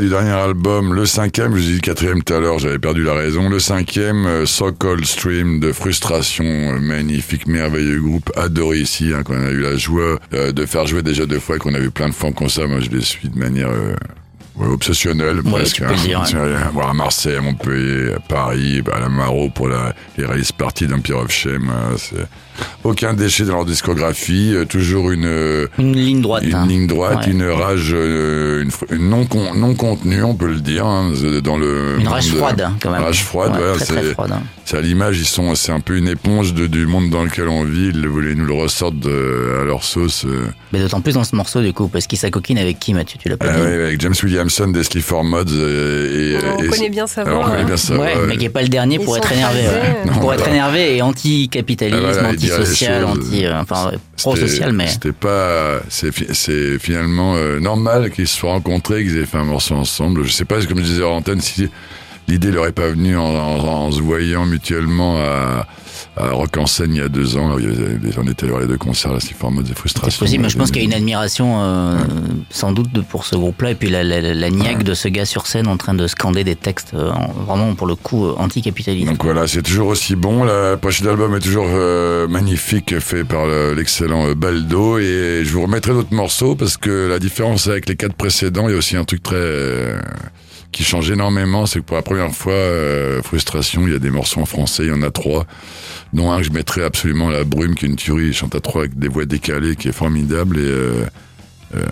Du 0.03 0.09
dernier 0.09 0.31
album, 0.31 0.95
le 0.95 1.07
cinquième, 1.07 1.55
je 1.55 1.63
vous 1.63 1.63
ai 1.63 1.69
dit 1.69 1.75
le 1.75 1.81
quatrième 1.81 2.25
tout 2.25 2.35
à 2.35 2.41
l'heure, 2.41 2.59
j'avais 2.59 2.81
perdu 2.81 3.05
la 3.05 3.15
raison, 3.15 3.49
le 3.49 3.61
cinquième, 3.61 4.27
euh, 4.27 4.47
So 4.47 4.73
Cold 4.73 5.05
Stream 5.05 5.61
de 5.61 5.71
frustration, 5.71 6.45
euh, 6.45 6.81
magnifique, 6.81 7.47
merveilleux 7.47 8.01
groupe, 8.01 8.33
adoré 8.35 8.79
ici, 8.79 9.13
hein, 9.15 9.23
qu'on 9.23 9.41
a 9.41 9.51
eu 9.51 9.61
la 9.61 9.77
joie 9.77 10.19
euh, 10.35 10.51
de 10.51 10.67
faire 10.67 10.87
jouer 10.89 11.03
déjà 11.03 11.25
deux 11.25 11.39
fois, 11.39 11.59
qu'on 11.59 11.73
a 11.75 11.79
vu 11.79 11.93
plein 11.93 12.09
de 12.09 12.15
fois 12.15 12.31
en 12.31 12.33
concert, 12.33 12.67
moi 12.67 12.81
je 12.81 12.91
les 12.91 13.01
suis 13.01 13.29
de 13.29 13.39
manière 13.39 13.71
ouais, 14.57 14.67
obsessionnelle 14.67 15.41
Ouais, 15.41 15.51
presque. 15.53 15.81
le 15.81 15.95
dire, 15.97 16.23
voir 16.73 16.91
à 16.91 16.95
Marseille, 16.95 17.37
à 17.37 17.41
Montpellier, 17.41 18.13
à 18.17 18.21
Paris, 18.21 18.83
bah, 18.83 18.93
à 18.97 19.01
la 19.01 19.09
Maro 19.09 19.49
pour 19.51 19.69
la, 19.69 19.95
les 20.19 20.25
release 20.27 20.53
parties 20.53 20.87
d'Empire 20.87 21.19
of 21.19 21.31
Shame, 21.31 21.71
hein, 21.71 21.97
aucun 22.85 23.15
déchet 23.15 23.45
dans 23.45 23.55
leur 23.55 23.65
discographie, 23.65 24.53
euh, 24.55 24.65
toujours 24.65 25.11
une... 25.11 25.25
euh, 25.25 25.67
Une 25.79 25.97
ligne 25.97 26.21
droite. 26.21 26.43
une 26.45 26.55
hein. 26.55 26.67
ligne 26.67 26.87
droite, 26.87 27.27
Ouais. 27.27 27.33
une 27.33 27.45
rage, 27.45 27.91
euh, 27.95 28.65
une, 28.91 29.09
non, 29.09 29.25
con- 29.25 29.55
non 29.55 29.75
contenue, 29.75 30.23
on 30.23 30.35
peut 30.35 30.49
le 30.49 30.61
dire, 30.61 30.85
hein, 30.87 31.13
dans 31.43 31.57
le 31.57 31.97
Une 31.99 32.09
rage 32.09 32.31
de- 32.31 32.37
froide, 32.37 32.61
hein, 32.61 32.77
quand 32.83 32.91
même. 32.91 33.03
Rage 33.03 33.23
froide, 33.25 33.53
c'est 33.79 33.97
hein. 33.99 34.43
à 34.79 34.81
l'image, 34.81 35.19
ils 35.19 35.27
sont, 35.27 35.55
c'est 35.55 35.73
un 35.73 35.81
peu 35.81 35.97
une 35.97 36.09
éponge 36.09 36.55
de, 36.55 36.67
du 36.67 36.87
monde 36.87 37.11
dans 37.11 37.25
lequel 37.25 37.49
on 37.49 37.65
vit. 37.65 37.91
Ils 37.95 38.07
voulaient 38.07 38.35
nous 38.35 38.47
le 38.47 38.55
ressortent 38.55 38.99
de- 38.99 39.59
à 39.63 39.65
leur 39.65 39.83
sauce. 39.85 40.27
Mais 40.73 40.79
d'autant 40.81 41.01
plus 41.01 41.15
dans 41.15 41.25
ce 41.25 41.35
morceau, 41.37 41.61
du 41.63 41.73
coup, 41.73 41.89
parce 41.89 42.07
qu'il 42.07 42.19
s'acoquine 42.19 42.59
avec 42.59 42.79
qui, 42.79 42.93
Mathieu 42.95 43.19
Tu 43.21 43.29
l'as 43.29 43.37
pas 43.37 43.47
Ah 43.49 43.57
dit 43.57 43.63
avec 43.63 44.01
James 44.01 44.15
Williamson 44.45 44.69
des 44.69 44.83
Sleaford 44.85 45.25
Mods. 45.25 45.45
euh, 45.53 46.39
et, 46.41 46.45
On 46.59 46.63
et- 46.63 46.69
connaît 46.69 46.89
bien 46.91 47.07
sa 47.07 47.25
voix, 47.25 47.41
on 47.41 47.45
connaît 47.45 47.63
hein. 47.63 47.65
bien 47.65 47.77
sa 47.77 47.97
Ouais, 47.97 48.15
voix, 48.15 48.27
mais 48.27 48.37
qui 48.37 48.45
est 48.45 48.49
pas 48.51 48.63
le 48.63 48.69
dernier 48.69 48.97
Ils 48.97 49.05
pour 49.05 49.17
être 49.17 49.31
énervé. 49.33 49.63
phasés. 49.63 49.77
ouais. 49.77 50.05
Non, 50.07 50.13
pour 50.15 50.23
voilà. 50.23 50.41
être 50.43 50.49
énervé 50.49 50.97
et 50.97 51.03
anti-capitalisme, 51.03 52.01
voilà, 52.01 52.29
anti-social, 52.31 53.03
choses. 53.07 53.19
anti, 53.29 53.47
euh, 53.47 53.61
enfin 53.61 53.93
pro-social, 54.17 54.73
mais 54.73 54.89
C'était 54.89 55.13
pas. 55.13 55.81
C'est 55.89 56.79
finalement 56.79 57.35
euh, 57.37 57.59
normal 57.61 58.11
qu'ils 58.11 58.29
se 58.29 58.37
soient 58.39 58.53
rencontrés, 58.53 59.03
qu'ils 59.05 59.19
aient 59.19 59.27
fait 59.27 59.39
un 59.39 59.45
morceau 59.45 59.75
ensemble. 59.75 60.25
Je 60.25 60.33
sais 60.33 60.45
pas, 60.45 60.65
comme 60.67 60.79
je 60.79 60.85
disais 60.85 61.03
en 61.05 61.17
antenne, 61.17 61.41
si 61.41 61.69
l'idée 62.29 62.51
leur 62.51 62.67
est 62.67 62.73
pas 62.73 62.89
venue 62.89 63.17
en, 63.17 63.23
en- 63.25 63.59
en 63.87 63.93
se 63.93 64.01
voyant 64.01 64.47
mutuellement 64.47 65.17
à, 65.19 65.67
à 66.17 66.31
Rock 66.31 66.57
en 66.59 66.67
scène 66.67 66.93
il 66.95 66.99
y 66.99 67.01
a 67.01 67.09
deux 67.09 67.37
ans. 67.37 67.49
Là, 67.49 67.57
où 67.57 67.59
il 67.61 67.65
y 67.67 67.69
avait- 67.69 67.99
on 68.19 68.27
était 68.27 68.47
voir 68.47 68.61
les 68.61 68.67
deux 68.67 68.77
concerts, 68.77 69.13
là, 69.13 69.19
c'est 69.21 69.35
format 69.35 69.63
de 69.63 69.75
frustration. 69.75 70.11
c'est 70.11 70.19
possible. 70.19 70.43
Mais 70.43 70.49
je 70.51 70.57
pense 70.59 70.71
qu'il 70.71 70.83
y 70.83 70.85
a 70.85 70.89
une 70.89 70.95
admiration, 70.95 71.63
euh, 71.63 71.97
sans 72.51 72.73
doute, 72.73 72.93
de- 72.93 73.01
pour 73.01 73.25
ce 73.25 73.35
groupe-là, 73.37 73.71
et 73.71 73.75
puis 73.75 73.89
la, 73.91 74.05
la, 74.05 74.21
la, 74.21 74.35
la 74.35 74.51
niaque 74.51 74.83
de 74.83 74.95
ce 74.95 75.09
gars 75.09 75.25
sur 75.25 75.47
scène 75.47 75.67
en 75.69 75.77
train 75.77 75.95
de 75.95 76.07
scander 76.07 76.45
des 76.45 76.57
textes, 76.57 76.93
euh, 76.95 77.11
en- 77.11 77.33
vraiment 77.47 77.75
pour 77.75 77.87
le 77.87 77.95
coup 77.95 78.27
euh, 78.27 78.35
anti-capitalistes. 78.39 79.09
Donc 79.09 79.25
voilà, 79.25 79.47
c'est 79.47 79.63
toujours 79.63 79.89
aussi 79.89 80.15
bon. 80.17 80.45
La 80.45 80.77
pochette 80.77 81.07
d'album 81.07 81.35
est 81.35 81.41
toujours 81.41 81.67
euh, 81.69 82.29
magnifique, 82.29 82.99
fait 83.01 83.25
par 83.25 83.47
le- 83.47 83.75
l'excellent 83.75 84.33
Baldo. 84.35 84.99
Et 84.99 85.43
je 85.45 85.51
vous 85.53 85.63
remettrai 85.63 85.93
d'autres 85.93 86.15
morceaux 86.15 86.55
parce 86.57 86.77
que 86.77 87.09
la 87.09 87.19
différence 87.19 87.67
avec 87.69 87.89
les 87.89 87.97
quatre 87.97 88.15
précédents, 88.15 88.69
il 88.69 88.73
y 88.73 88.75
a 88.75 88.79
aussi 88.79 88.97
un 88.97 89.05
truc 89.05 89.23
très 89.23 89.37
qui 90.73 90.85
change 90.85 91.11
énormément. 91.11 91.67
C'est 91.67 91.81
que 91.81 91.85
pour 91.85 91.97
la 91.97 92.03
première 92.03 92.35
fois, 92.35 92.53
euh, 92.53 93.23
Frustration, 93.23 93.87
il 93.87 93.93
y 93.93 93.97
a 93.97 93.99
des 93.99 94.11
morceaux 94.11 94.41
en 94.41 94.47
français, 94.47 94.85
il 94.85 94.89
y 94.89 94.93
en 94.93 95.03
a 95.03 95.11
trois. 95.11 95.47
Dont 96.13 96.33
un 96.33 96.39
que 96.39 96.45
je 96.45 96.51
mettrai 96.51 96.83
absolument 96.83 97.31
la 97.31 97.45
brume, 97.45 97.75
qui 97.75 97.85
est 97.85 97.89
une 97.89 97.97
tuerie. 97.97 98.29
Il 98.29 98.35
chante 98.35 98.55
à 98.55 98.61
trois 98.61 98.83
avec 98.83 98.99
des 98.99 99.09
voix 99.09 99.25
décalées, 99.25 99.77
qui 99.77 99.89
est 99.89 99.93
formidable. 99.93 100.59
Et 100.59 100.63
euh, 100.63 101.05
euh, 101.77 101.85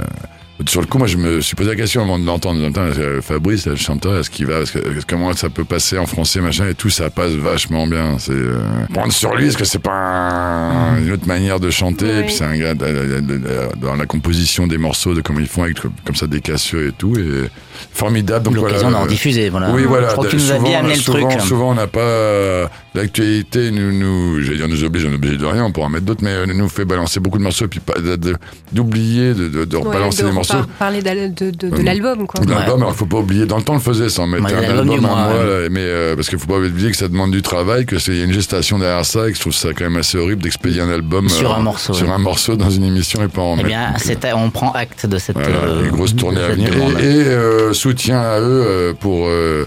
Sur 0.69 0.81
le 0.83 0.87
coup, 0.87 0.99
moi, 0.99 1.07
je 1.07 1.17
me 1.17 1.41
suis 1.41 1.57
posé 1.57 1.71
la 1.71 1.77
question 1.77 2.03
avant 2.03 2.19
de 2.19 2.27
l'entendre. 2.27 2.61
Euh, 2.77 3.21
Fabrice, 3.23 3.67
le 3.67 3.77
chanteur, 3.77 4.19
est-ce 4.19 4.29
qu'il 4.31 4.47
va, 4.47 4.61
est-ce 4.61 4.73
que, 4.73 4.79
comment 5.09 5.33
ça 5.33 5.49
peut 5.49 5.65
passer 5.65 5.97
en 5.97 6.07
français, 6.07 6.41
machin, 6.41 6.69
et 6.69 6.75
tout, 6.75 6.91
ça 6.91 7.09
passe 7.09 7.33
vachement 7.33 7.87
bien. 7.87 8.17
C'est 8.19 8.33
euh, 8.33 8.59
prendre 8.93 9.13
sur 9.13 9.35
lui, 9.35 9.45
parce 9.47 9.57
que 9.57 9.65
c'est 9.65 9.79
pas 9.79 9.91
un- 9.93 10.99
une 10.99 11.13
autre 11.13 11.27
manière 11.27 11.61
de 11.61 11.71
chanter. 11.71 12.19
Et 12.19 12.23
puis 12.25 12.33
c'est 12.35 12.45
un 12.45 12.57
gars 12.59 12.75
de- 12.75 12.85
de- 12.85 13.21
de- 13.21 13.39
de- 13.39 13.49
dans 13.81 13.95
la 13.97 14.07
composition 14.07 14.67
des 14.67 14.77
morceaux, 14.79 15.15
de 15.15 15.21
comment 15.23 15.41
ils 15.41 15.47
font 15.49 15.63
avec 15.63 15.79
comme 16.05 16.15
ça 16.17 16.27
des 16.27 16.41
cassures 16.41 16.89
et 16.89 16.93
tout, 16.93 17.17
et 17.19 17.49
formidable. 17.93 18.45
Donc 18.45 18.55
L'occasion 18.57 18.89
voilà, 18.91 18.99
d'en 18.99 19.05
euh, 19.05 19.09
diffuser, 19.09 19.49
voilà. 19.49 19.71
oui, 19.71 19.85
voilà. 19.85 20.09
Je 20.09 20.13
crois 20.13 20.25
que 20.27 20.31
tu 20.31 20.37
nous 20.37 20.53
as 20.53 20.57
souvent, 20.57 20.69
bien 20.69 20.79
amené 20.81 20.95
le 20.95 21.01
souvent, 21.01 21.29
truc. 21.29 21.41
Souvent, 21.41 21.71
on 21.71 21.75
n'a 21.75 21.87
pas 21.87 22.71
l'actualité 22.95 23.71
nous, 23.71 23.93
nous, 23.93 24.41
j'allais 24.43 24.59
dire 24.59 24.69
nous 24.69 24.85
oblige, 24.85 25.07
on 25.07 25.13
est 25.13 25.15
obligé 25.15 25.37
de 25.37 25.45
rien, 25.47 25.65
on 25.65 25.73
pourra 25.73 25.87
en 25.87 25.91
mettre 25.91 26.05
d'autres, 26.05 26.23
mais 26.25 26.31
euh, 26.33 26.47
nous 26.47 26.69
fait 26.69 26.85
balancer 26.85 27.19
beaucoup 27.21 27.39
de 27.39 27.45
morceaux, 27.45 27.65
et 27.65 27.69
puis 27.69 27.81
pas- 27.81 27.99
de- 28.01 28.17
de- 28.17 28.37
d'oublier 28.73 29.33
de, 29.33 29.49
de, 29.49 29.77
Ouais, 29.77 29.83
rebalancer 29.85 30.23
de 30.23 30.29
les 30.29 30.35
morceaux. 30.35 30.50
Repar- 30.59 30.67
Parler 30.79 31.03
d'al- 31.03 31.35
de, 31.35 31.51
de, 31.51 31.69
de 31.71 31.75
Euh, 31.77 31.83
l'album, 31.83 32.27
quoi. 32.27 32.45
De 32.45 32.51
L'album, 32.51 32.83
alors 32.83 32.95
faut 32.95 33.07
pas 33.07 33.19
oublier. 33.19 33.47
Dans 33.47 33.57
le 33.59 33.63
temps, 33.63 33.73
on 33.75 33.77
le 33.77 33.83
faisait 33.83 34.09
sans 34.09 34.27
mettre 34.27 34.45
Ouais, 34.45 34.55
un 34.55 34.71
album 34.79 34.87
mois, 34.87 34.99
moi, 35.01 35.29
ouais. 35.29 35.63
là, 35.63 35.69
mais 35.71 35.81
euh, 35.81 36.17
parce 36.17 36.29
qu'il 36.29 36.39
faut 36.39 36.47
pas 36.47 36.59
oublier 36.59 36.91
que 36.91 36.97
ça 36.97 37.09
demande 37.09 37.31
du 37.31 37.43
travail, 37.43 37.87
que 37.87 37.99
c'est 37.99 38.13
il 38.13 38.19
y 38.19 38.23
a 38.23 38.25
une 38.25 38.33
gestation 38.33 38.79
derrière 38.79 39.05
ça, 39.05 39.29
et 39.29 39.31
que 39.31 39.37
je 39.37 39.41
trouve 39.41 39.55
ça 39.55 39.69
quand 39.73 39.85
même 39.85 39.97
assez 39.97 40.19
horrible 40.19 40.43
d'expédier 40.43 40.81
un 40.83 40.91
album 40.91 41.29
Sur 41.29 41.53
euh, 41.53 41.57
un 41.57 41.61
morceau, 41.63 41.93
sur 41.93 42.07
ouais. 42.09 42.13
un 42.13 42.19
morceau 42.19 42.57
dans 42.57 42.71
une 42.71 42.85
émission 42.85 43.23
et 43.23 43.29
pas 43.29 43.43
en 43.43 43.57
Eh 43.59 43.65
bien, 43.65 43.89
Donc, 43.93 43.97
euh, 43.97 44.01
c'est- 44.21 44.33
on 44.33 44.51
prend 44.51 44.73
acte 44.73 45.07
de 45.07 45.19
cette, 45.19 45.37
voilà, 45.37 45.57
euh, 45.57 45.85
une 45.85 45.91
grosse 45.91 46.15
tournée 46.17 46.39
de 46.41 46.45
à 46.45 46.49
venir. 46.49 46.71
Et, 46.99 47.05
et, 47.05 47.25
euh, 47.27 47.73
soutien 47.73 48.21
à 48.21 48.41
eux 48.41 48.65
euh, 48.67 48.93
pour 48.95 49.27
euh, 49.29 49.67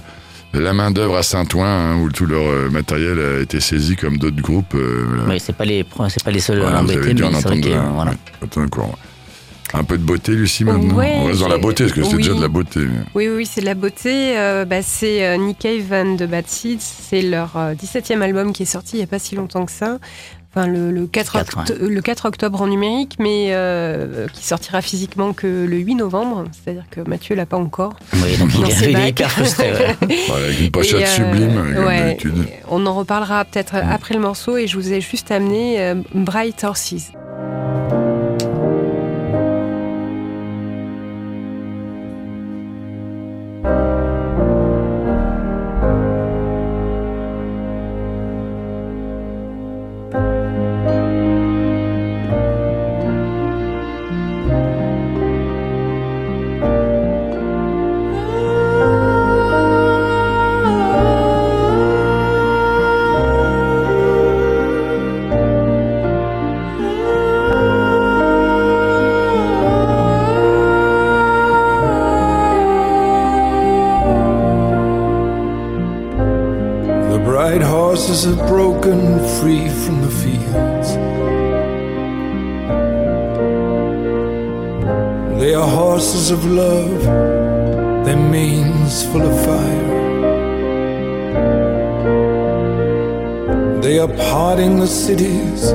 la 0.54 0.72
main 0.74 0.91
d'œuvre 0.91 1.17
à 1.17 1.24
Saint-Ouen, 1.24 1.65
hein, 1.65 1.96
où 2.02 2.12
tout 2.12 2.26
leur 2.28 2.72
matériel 2.72 3.17
a 3.19 3.41
été 3.41 3.60
saisi 3.60 3.96
comme 3.96 4.17
d'autres 4.17 4.41
groupes. 4.41 4.76
euh. 4.76 5.06
Oui, 5.28 5.39
c'est 5.39 5.56
pas 5.56 5.65
les, 5.65 5.84
c'est 6.10 6.24
pas 6.24 6.30
les 6.32 6.39
seuls 6.39 6.60
Voilà, 6.60 6.82
embêtés, 6.82 7.13
mais 7.15 7.24
en 7.24 7.32
c'est 7.34 7.48
vrai 7.48 7.74
un, 7.74 7.91
voilà. 7.93 8.12
ouais. 8.12 8.17
Un 9.76 9.84
peu 9.84 9.98
de 9.98 10.04
beauté, 10.04 10.34
Lucie, 10.34 10.64
maintenant 10.64 10.94
Ouais, 10.96 11.16
On 11.18 11.26
reste 11.26 11.40
dans 11.40 11.48
la 11.48 11.58
beauté, 11.58 11.86
parce 11.86 11.96
que 11.96 12.04
c'est 12.04 12.12
oui. 12.16 12.22
déjà 12.22 12.34
de 12.36 12.42
la 12.42 12.48
beauté. 12.48 12.82
Oui, 13.16 13.28
oui, 13.28 13.46
c'est 13.46 13.62
de 13.62 13.66
la 13.66 13.74
beauté. 13.74 14.38
Euh, 14.38 14.66
bah, 14.66 14.82
c'est 14.84 15.26
euh, 15.26 15.38
Nick 15.38 15.60
Cave 15.60 15.92
and 15.92 16.16
the 16.18 16.24
Bad 16.30 16.48
Seeds. 16.48 16.78
C'est 16.82 17.22
leur 17.24 17.58
euh, 17.58 17.74
17e 17.74 18.22
album 18.22 18.54
qui 18.54 18.64
est 18.64 18.68
sorti 18.68 18.98
il 18.98 19.00
n'y 19.00 19.04
a 19.04 19.08
pas 19.08 19.18
si 19.20 19.36
longtemps 19.36 19.66
que 19.66 19.72
ça. 19.72 19.98
Enfin, 20.56 20.68
le, 20.68 20.92
le 20.92 21.08
4, 21.08 21.34
Quatre, 21.34 21.58
octo- 21.64 21.74
le 21.90 22.02
4 22.02 22.26
octobre 22.28 22.62
en 22.62 22.68
numérique, 22.68 23.16
mais 23.18 23.48
euh, 23.50 24.28
qui 24.32 24.46
sortira 24.46 24.84
physiquement 24.84 25.34
que 25.34 25.66
le 25.68 25.78
8 25.78 25.96
novembre. 25.96 26.44
C'est-à-dire 26.52 26.86
que 26.92 27.02
Mathieu 27.02 27.34
l'a 27.36 27.48
pas 27.48 27.58
encore. 27.58 27.96
Oui, 28.14 28.38
donc 28.38 28.52
il, 28.56 28.66
est- 28.70 28.92
il 28.92 28.96
est 29.00 29.10
hyper 29.10 29.32
frustré. 29.32 29.72
ouais. 29.74 29.96
Voilà, 30.28 30.46
avec 30.46 30.60
une 30.62 30.70
pochette 30.70 31.00
Et, 31.02 31.04
euh, 31.06 31.08
sublime, 31.08 31.74
comme 31.74 31.86
ouais. 31.86 32.00
d'habitude. 32.00 32.34
On 32.70 32.86
en 32.86 32.94
reparlera 32.94 33.44
peut-être 33.46 33.74
après 33.74 34.14
le 34.14 34.20
morceau 34.20 34.56
et 34.58 34.68
je 34.68 34.78
vous 34.78 34.94
ai 34.94 35.02
juste 35.02 35.32
amené 35.32 35.82
euh, 35.82 35.96
Bright 36.14 36.64
Horses. 36.64 37.12
They 85.43 85.53
are 85.56 85.67
horses 85.67 86.32
of 86.32 86.45
love, 86.45 87.03
their 88.06 88.15
manes 88.15 89.03
full 89.08 89.23
of 89.23 89.36
fire. 89.43 89.91
They 93.82 93.99
are 93.99 94.08
parting 94.32 94.79
the 94.79 94.88
cities, 94.88 95.73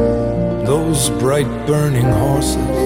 those 0.66 1.10
bright 1.20 1.50
burning 1.66 2.10
horses. 2.24 2.78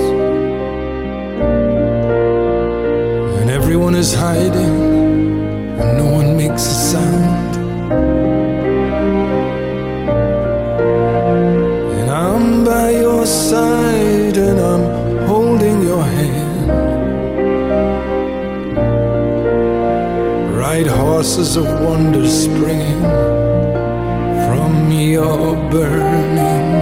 And 3.38 3.48
everyone 3.48 3.94
is 3.94 4.12
hiding, 4.12 4.76
and 5.80 5.96
no 5.96 6.06
one 6.10 6.36
makes 6.36 6.66
a 6.66 6.78
sound. 6.90 7.52
And 11.98 12.10
I'm 12.10 12.64
by 12.64 12.90
your 12.90 13.24
side 13.24 14.36
and 14.36 14.58
I'm 14.58 14.81
Horses 21.22 21.56
of 21.56 21.66
wonder 21.80 22.28
springing 22.28 23.00
from 24.44 24.90
your 24.90 25.54
burning 25.70 26.81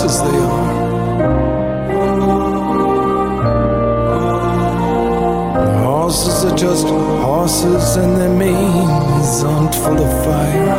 seeing 0.00 0.10
as 0.10 0.22
they 0.22 0.38
are. 0.38 0.90
Horses 5.84 6.44
are 6.44 6.56
just 6.56 6.86
horses 6.86 7.96
and 7.96 8.16
their 8.16 8.34
manes 8.34 9.44
aren't 9.44 9.74
full 9.74 10.00
of 10.02 10.24
fire. 10.24 10.76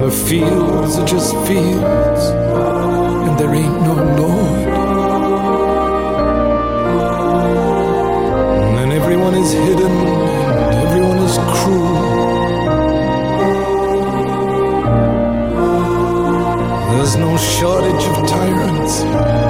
The 0.00 0.10
fields 0.10 0.98
are 0.98 1.06
just 1.06 1.32
fields 1.46 2.24
and 3.26 3.38
there 3.38 3.54
ain't 3.54 3.82
no 3.82 3.94
Lord. 4.20 4.68
And 8.80 8.92
everyone 8.92 9.34
is 9.34 9.52
hidden 9.52 9.92
and 9.92 10.88
everyone 10.88 11.18
is 11.18 11.38
cruel. 11.58 12.13
No 17.24 17.38
shortage 17.38 18.04
of 18.04 18.28
tyrants 18.28 19.43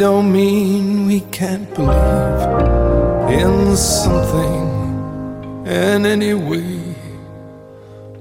don't 0.00 0.32
mean 0.32 1.06
we 1.06 1.20
can't 1.30 1.68
believe 1.74 2.40
in 3.38 3.76
something. 3.76 4.66
And 5.66 6.06
anyway, 6.06 6.96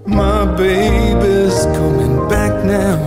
my 0.05 0.43
baby's 0.57 1.63
coming 1.77 2.27
back 2.27 2.65
now 2.65 2.99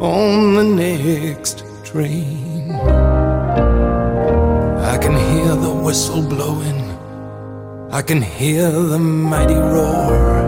on 0.00 0.54
the 0.54 0.64
next 0.64 1.62
train. 1.84 2.72
I 4.92 4.96
can 4.96 5.14
hear 5.32 5.54
the 5.54 5.74
whistle 5.84 6.22
blowing. 6.22 6.80
I 7.92 8.00
can 8.00 8.22
hear 8.22 8.70
the 8.70 8.98
mighty 8.98 9.60
roar. 9.74 10.40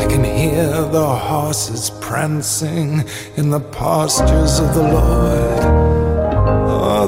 I 0.00 0.06
can 0.06 0.24
hear 0.24 0.66
the 0.96 1.06
horses 1.06 1.90
prancing 2.00 3.04
in 3.36 3.50
the 3.50 3.60
pastures 3.60 4.60
of 4.60 4.72
the 4.72 4.82
Lord. 4.82 6.01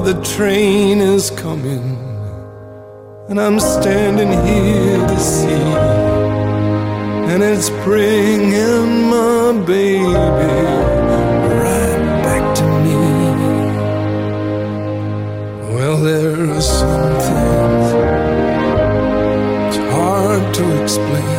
The 0.05 0.21
train 0.21 1.01
is 1.01 1.31
coming, 1.31 1.97
and 3.27 3.41
I'm 3.41 3.59
standing 3.59 4.31
here 4.45 4.99
to 4.99 5.19
see. 5.19 5.65
And 7.31 7.41
it's 7.41 7.71
bringing 7.83 9.09
my 9.09 9.63
baby 9.65 10.05
right 11.63 12.21
back 12.23 12.55
to 12.59 12.65
me. 12.83 12.97
Well, 15.73 15.97
there 15.97 16.51
are 16.51 16.61
some 16.61 17.13
things 17.27 17.87
it's 19.65 19.91
hard 19.91 20.53
to 20.53 20.83
explain. 20.83 21.34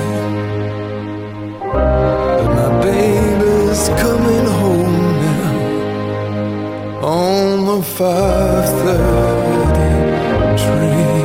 530 7.94 10.56
train. 10.56 11.15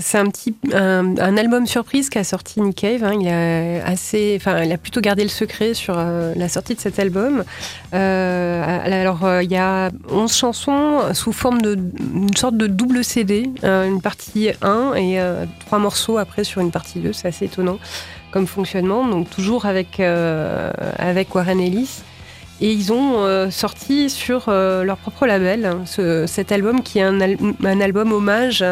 C'est 0.00 0.18
un 0.18 0.26
petit 0.26 0.54
un, 0.72 1.16
album 1.36 1.66
surprise 1.66 2.08
qu'a 2.08 2.24
sorti 2.24 2.60
Nick 2.60 2.76
Cave. 2.76 3.04
hein. 3.04 3.12
Il 3.20 3.28
a 3.28 3.84
assez, 3.86 4.34
enfin, 4.40 4.62
il 4.62 4.72
a 4.72 4.78
plutôt 4.78 5.00
gardé 5.00 5.22
le 5.22 5.28
secret 5.28 5.74
sur 5.74 5.94
euh, 5.98 6.32
la 6.36 6.48
sortie 6.48 6.74
de 6.74 6.80
cet 6.80 6.98
album. 6.98 7.44
Euh, 7.94 8.62
alors, 8.84 9.24
euh, 9.24 9.42
il 9.42 9.50
y 9.50 9.56
a 9.56 9.90
11 10.10 10.32
chansons 10.34 11.00
sous 11.12 11.32
forme 11.32 11.60
de 11.62 11.78
une 12.14 12.36
sorte 12.36 12.56
de 12.56 12.66
double 12.66 13.04
CD, 13.04 13.50
une 13.62 14.00
partie 14.00 14.50
1 14.62 14.94
et 14.94 15.18
trois 15.66 15.78
morceaux 15.78 16.18
après 16.18 16.44
sur 16.44 16.60
une 16.60 16.70
partie 16.70 17.00
2. 17.00 17.12
C'est 17.12 17.28
assez 17.28 17.46
étonnant 17.46 17.78
comme 18.30 18.46
fonctionnement. 18.46 19.06
Donc 19.06 19.30
toujours 19.30 19.66
avec 19.66 20.00
avec 20.00 21.34
Warren 21.34 21.60
Ellis. 21.60 22.02
Et 22.60 22.70
ils 22.70 22.92
ont 22.92 23.50
sorti 23.50 24.08
sur 24.08 24.44
leur 24.48 24.96
propre 24.98 25.26
label 25.26 25.66
hein, 25.66 25.80
ce- 25.86 26.24
cet 26.26 26.52
album 26.52 26.82
qui 26.82 27.00
est 27.00 27.02
un, 27.02 27.18
un 27.20 27.80
album 27.80 28.12
hommage 28.12 28.64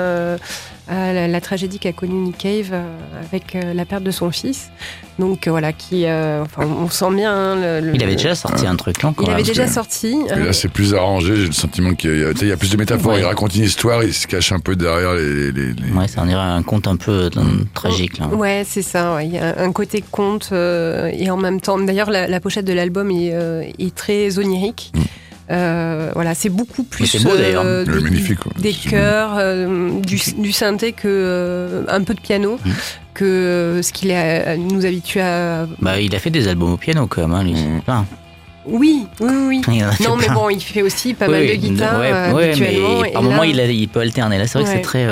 à 0.88 1.12
la, 1.12 1.28
la 1.28 1.40
tragédie 1.40 1.78
qu'a 1.78 1.92
connue 1.92 2.14
Nick 2.14 2.38
Cave 2.38 2.70
euh, 2.72 2.82
avec 3.28 3.54
euh, 3.54 3.72
la 3.74 3.84
perte 3.84 4.02
de 4.02 4.10
son 4.10 4.30
fils. 4.30 4.70
Donc 5.18 5.46
euh, 5.46 5.50
voilà, 5.50 5.72
qui, 5.72 6.06
euh, 6.06 6.42
enfin, 6.42 6.66
on 6.66 6.88
sent 6.88 7.14
bien. 7.14 7.32
hein, 7.32 7.54
le- 7.80 7.86
le- 7.86 7.94
Il 7.94 8.02
avait 8.02 8.16
déjà 8.16 8.34
sorti 8.34 8.66
un 8.66 8.74
truc, 8.76 9.02
non 9.02 9.12
quand 9.12 9.26
il 9.26 9.30
avait 9.32 9.42
déjà 9.42 9.66
que- 9.66 9.70
sorti. 9.72 10.16
Et 10.28 10.32
euh, 10.32 10.46
là, 10.46 10.52
c'est 10.52 10.68
plus 10.68 10.94
arrangé. 10.94 11.36
J'ai 11.36 11.46
le 11.46 11.52
sentiment 11.52 11.94
qu'il 11.94 12.18
y, 12.18 12.24
a- 12.24 12.32
tu 12.32 12.40
sais, 12.40 12.46
il 12.46 12.48
y 12.48 12.52
a 12.52 12.56
plus 12.56 12.70
de 12.70 12.76
métaphores. 12.76 13.12
Ouais. 13.12 13.20
Il 13.20 13.24
raconte 13.24 13.54
une 13.54 13.64
histoire, 13.64 14.02
il 14.02 14.12
se 14.14 14.26
cache 14.26 14.52
un 14.52 14.58
peu 14.58 14.74
derrière 14.74 15.12
les. 15.14 15.52
les- 15.52 15.72
les- 15.72 15.92
Ouais, 15.96 16.08
ça 16.08 16.22
en 16.22 16.26
dirait 16.26 16.40
un 16.40 16.62
conte 16.62 16.86
un 16.88 16.96
peu 16.96 17.28
euh, 17.36 17.40
tragique. 17.74 18.18
Là. 18.18 18.26
Ouais, 18.28 18.64
c'est 18.66 18.82
ça. 18.82 19.14
ouais. 19.14 19.26
Il 19.26 19.34
y 19.34 19.38
a 19.38 19.58
un 19.60 19.72
côté 19.72 20.02
conte 20.10 20.48
euh, 20.52 21.10
et 21.12 21.30
en 21.30 21.36
même 21.36 21.60
temps. 21.60 21.78
D'ailleurs, 21.78 22.10
la, 22.10 22.26
la 22.26 22.40
pochette 22.40 22.64
de 22.64 22.72
l'album 22.72 23.10
est, 23.10 23.30
euh, 23.34 23.62
est 23.78 23.94
très 23.94 24.38
onirique. 24.38 24.92
Euh, 25.52 26.10
voilà, 26.14 26.34
c'est 26.34 26.48
beaucoup 26.48 26.82
plus 26.82 27.06
c'est 27.06 27.22
beau, 27.22 27.36
d'ailleurs. 27.36 27.62
euh, 27.66 27.84
magnifique, 27.84 28.38
quoi. 28.38 28.52
des 28.58 28.72
chœurs, 28.72 29.34
euh, 29.36 29.90
du, 30.00 30.18
du 30.38 30.50
synthé 30.52 30.92
que 30.92 31.06
euh, 31.08 31.82
un 31.88 32.02
peu 32.02 32.14
de 32.14 32.20
piano 32.20 32.58
Mm. 32.64 32.70
que 33.14 33.80
ce 33.82 33.92
qu'il 33.92 34.14
nous 34.70 34.86
habitue 34.86 35.20
à. 35.20 35.66
Bah, 35.80 36.00
il 36.00 36.14
a 36.14 36.18
fait 36.18 36.30
des 36.30 36.48
albums 36.48 36.72
au 36.72 36.76
piano 36.78 37.06
quand 37.06 37.20
même, 37.22 37.34
hein, 37.34 37.44
lui. 37.44 37.52
Mm. 37.54 37.80
Plein. 37.82 38.06
Oui, 38.64 39.06
oui, 39.20 39.34
oui. 39.48 39.60
Non, 40.04 40.16
mais 40.16 40.28
bon, 40.28 40.48
il 40.48 40.60
fait 40.60 40.82
aussi 40.82 41.14
pas 41.14 41.26
Oui, 41.26 41.32
mal 41.32 41.46
de 41.48 41.54
guitare 41.54 42.00
ouais, 42.00 42.32
ouais, 42.32 42.54
mais 42.60 42.74
et 43.08 43.12
par 43.12 43.22
là- 43.22 43.28
moment, 43.28 43.42
il, 43.42 43.58
a- 43.60 43.66
il 43.66 43.88
peut 43.88 44.00
alterner. 44.00 44.38
Là, 44.38 44.46
c'est 44.46 44.58
vrai 44.58 44.64
que 44.64 44.74
c'est 44.76 44.82
très. 44.82 45.06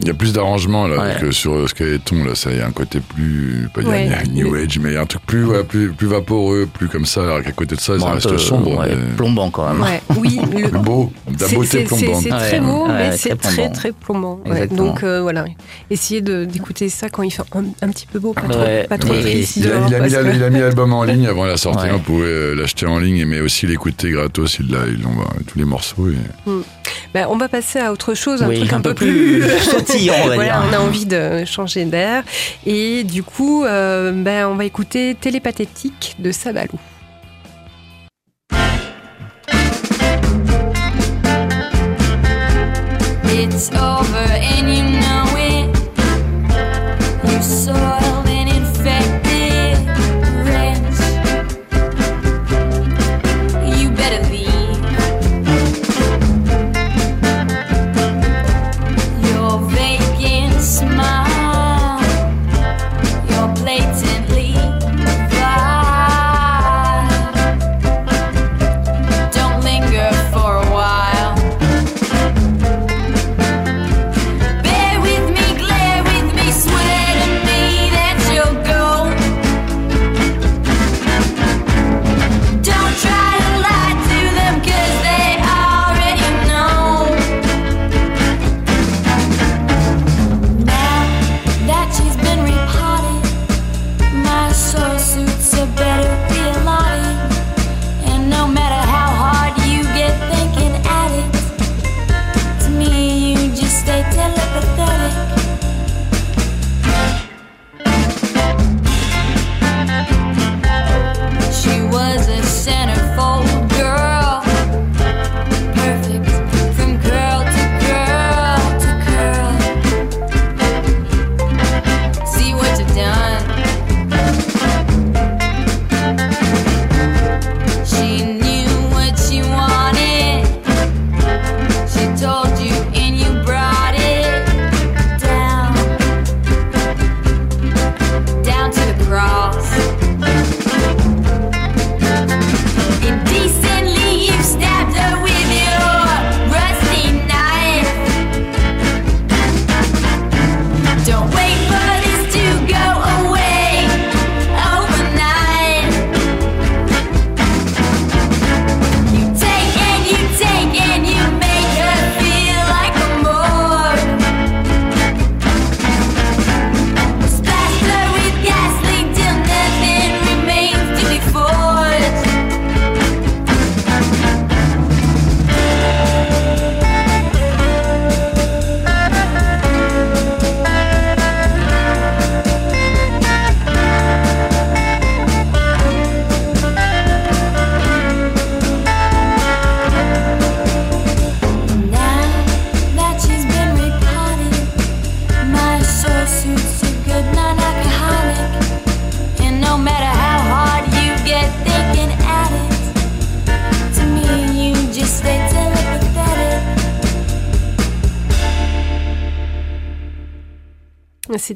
Euh, 0.00 0.02
Il 0.02 0.08
y 0.08 0.10
a 0.10 0.14
plus 0.14 0.32
d'arrangements 0.32 0.86
là 0.86 1.00
Ouais. 1.00 1.16
que 1.20 1.30
sur 1.30 1.68
Skeleton 1.68 2.24
là, 2.24 2.34
ça 2.34 2.50
y 2.52 2.60
a 2.60 2.66
un 2.66 2.70
côté 2.72 3.00
plus 3.00 3.68
pas 3.74 3.82
Ouais. 3.82 4.08
New 4.32 4.54
Age 4.54 4.78
mais 4.80 4.90
il 4.90 4.94
y 4.94 4.96
a 4.96 5.02
un 5.02 5.06
truc 5.06 5.22
plus 5.26 5.44
ouais, 5.44 5.64
plus 5.64 5.90
plus 5.92 6.06
vaporeux, 6.08 6.68
plus 6.72 6.88
comme 6.88 7.06
ça 7.06 7.22
alors 7.22 7.42
qu'à 7.42 7.52
côté 7.52 7.74
de 7.76 7.80
ça 7.80 7.94
bon, 7.96 8.06
ça 8.06 8.12
reste 8.12 8.28
peu, 8.30 8.38
sombre 8.38 8.78
ouais, 8.78 8.88
mais 8.96 9.14
plombant 9.16 9.50
quand 9.50 9.68
même. 9.72 9.82
Ouais, 9.82 10.00
oui, 10.18 10.38
le, 10.52 10.68
plus 10.68 10.78
beau, 10.78 11.12
la 11.38 11.48
beauté 11.48 11.84
plombante. 11.84 12.22
c'est 12.22 12.28
très 12.30 12.60
beau, 12.60 12.86
ouais, 12.86 12.92
mais 13.10 13.16
c'est 13.16 13.36
très 13.36 13.70
très 13.70 13.92
plombant. 13.92 14.40
Donc 14.70 15.02
euh, 15.02 15.20
voilà, 15.22 15.44
essayez 15.90 16.20
d'écouter 16.20 16.88
ça 16.88 17.08
quand 17.08 17.22
il 17.22 17.30
fait 17.30 17.42
un, 17.54 17.64
un 17.82 17.88
petit 17.90 18.06
peu 18.06 18.18
beau, 18.18 18.32
pas 18.32 18.42
trop, 18.42 18.64
pas 18.88 18.98
trop 18.98 19.12
Ouais. 19.12 19.20
triste 19.22 19.56
Il 19.56 19.70
a, 19.70 19.86
il 19.88 19.94
a 19.94 20.00
mis 20.00 20.10
la- 20.10 20.22
il 20.34 20.42
a 20.44 20.50
mis 20.50 20.60
l'album 20.60 20.92
en 20.92 21.04
ligne 21.04 21.26
avant 21.26 21.44
la 21.44 21.56
sortie, 21.56 21.84
Ouais. 21.86 21.92
on 21.94 21.98
pouvait 22.00 22.26
euh, 22.26 22.54
l'acheter 22.54 22.86
en 22.86 22.98
ligne 22.98 23.24
mais 23.26 23.40
aussi 23.40 23.66
l'écouter 23.66 24.10
gratos, 24.10 24.58
il 24.60 24.70
l'a 24.70 24.86
ils 24.86 25.02
l'ont 25.02 25.10
tous 25.46 25.58
les 25.58 25.64
morceaux 25.64 26.08
et... 26.08 26.50
Bah, 27.14 27.26
on 27.28 27.36
va 27.36 27.48
passer 27.48 27.78
à 27.78 27.92
autre 27.92 28.14
chose, 28.14 28.42
un 28.42 28.48
Oui, 28.48 28.58
truc 28.58 28.72
un, 28.72 28.76
un 28.76 28.80
peu 28.80 28.94
peu 28.94 29.06
plus 29.06 29.40
plus 29.40 29.58
sautillant, 29.70 30.14
on 30.22 30.28
va 30.28 30.34
voilà, 30.36 30.52
dire. 30.60 30.62
on 30.70 30.74
a 30.74 30.78
envie 30.78 31.06
de 31.06 31.44
changer 31.44 31.84
d'air. 31.84 32.22
Et 32.66 33.04
du 33.04 33.22
coup, 33.22 33.64
euh, 33.64 34.12
ben, 34.12 34.46
on 34.46 34.54
va 34.54 34.64
écouter 34.64 35.16
Télépathétique 35.20 36.16
de 36.18 36.32
Sabalou. 36.32 36.78
It's 43.32 43.70
over 43.72 44.29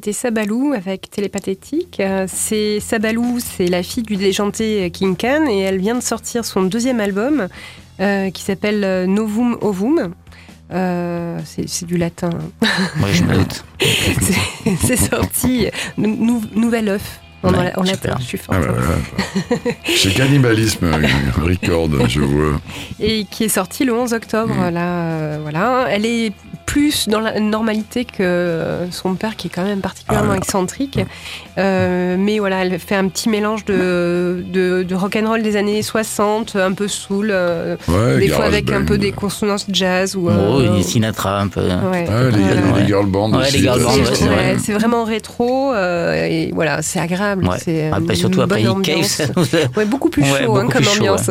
C'était 0.05 0.19
Sabalou 0.19 0.73
avec 0.77 1.09
Télépathétique. 1.09 1.99
Euh, 1.99 2.27
C'est 2.31 2.79
Sabalou, 2.79 3.39
c'est 3.39 3.65
la 3.65 3.81
fille 3.81 4.03
du 4.03 4.17
déjanté 4.17 4.91
King 4.91 5.15
Khan 5.15 5.47
et 5.49 5.61
elle 5.61 5.79
vient 5.79 5.95
de 5.95 6.03
sortir 6.03 6.45
son 6.45 6.61
deuxième 6.61 6.99
album 6.99 7.47
euh, 7.99 8.29
qui 8.29 8.43
s'appelle 8.43 8.83
euh, 8.83 9.07
Novum 9.07 9.57
Ovum. 9.61 10.13
Euh, 10.71 11.39
c'est 11.43 11.67
c'est 11.67 11.87
du 11.87 11.97
latin. 11.97 12.29
hein. 12.61 12.67
Oui, 13.01 13.09
je 13.13 13.23
me 13.23 13.33
doute. 13.35 13.65
C'est- 13.81 14.75
c'est 14.85 14.95
sorti 14.95 15.69
nou- 15.97 16.15
nou- 16.23 16.43
Nouvel 16.53 16.87
œuf 16.89 17.19
en, 17.41 17.51
Ouais, 17.51 17.71
en 17.75 17.81
latin. 17.81 18.15
Je 18.19 18.25
suis 18.25 18.37
forte. 18.37 18.59
Ah, 18.61 18.63
bah, 18.63 18.73
voilà. 18.77 19.75
Chez 19.85 20.11
Cannibalisme 20.11 20.85
Record, 21.35 22.07
je 22.07 22.19
vois. 22.21 22.61
et 22.99 23.25
qui 23.25 23.45
est 23.45 23.49
sortie 23.49 23.85
le 23.85 23.93
11 23.95 24.13
octobre. 24.13 24.53
Mm. 24.53 24.69
Là, 24.71 24.87
euh, 25.09 25.39
voilà, 25.41 25.87
elle 25.89 26.05
est 26.05 26.31
plus 26.65 27.07
dans 27.07 27.19
la 27.19 27.39
normalité 27.39 28.05
que 28.05 28.79
son 28.91 29.15
père, 29.15 29.35
qui 29.35 29.47
est 29.47 29.49
quand 29.49 29.63
même 29.63 29.81
particulièrement 29.81 30.33
Ah 30.33 30.37
excentrique. 30.37 30.99
Euh, 31.57 32.15
mais 32.19 32.39
voilà, 32.39 32.65
elle 32.65 32.79
fait 32.79 32.95
un 32.95 33.07
petit 33.07 33.29
mélange 33.29 33.65
de, 33.65 34.43
de, 34.51 34.83
de 34.83 34.95
rock 34.95 35.15
and 35.15 35.27
roll 35.29 35.41
des 35.41 35.55
années 35.55 35.81
60, 35.81 36.55
un 36.55 36.73
peu 36.73 36.87
soul, 36.87 37.29
euh, 37.31 37.75
Ouais, 37.87 38.17
des 38.19 38.27
fois 38.29 38.45
avec 38.45 38.71
un 38.71 38.83
peu 38.83 38.97
des 38.97 39.11
consonances 39.11 39.65
jazz 39.69 40.15
ou. 40.15 40.27
Oh, 40.27 40.59
euh, 40.59 40.75
il 40.77 40.83
Sinatra 40.83 41.39
un 41.39 41.47
peu. 41.47 41.61
ouais. 41.61 42.07
Ouais, 42.09 42.31
les, 42.79 42.85
girl 42.87 43.05
bands 43.05 43.31
Ouais, 43.31 43.39
aussi. 43.43 43.53
les 43.57 43.59
girl 43.63 43.79
ça, 43.79 43.85
bands, 43.85 43.93
c'est 44.13 44.71
vrai. 44.71 44.79
vraiment 44.79 45.03
rétro 45.03 45.73
euh, 45.73 46.25
et 46.25 46.51
voilà, 46.53 46.81
c'est 46.81 46.99
agréable. 46.99 47.47
Ouais. 47.47 47.57
C'est 47.63 47.89
une 47.89 48.15
surtout 48.15 48.41
après 48.41 48.65
Ouais, 49.75 49.85
beaucoup 49.85 50.09
plus 50.09 50.23
Ouais, 50.23 50.29
chaud 50.29 50.45
beaucoup 50.47 50.57
hein, 50.59 50.61
comme 50.71 50.81
plus 50.81 50.83
chaud, 50.85 50.99
ambiance. 50.99 51.29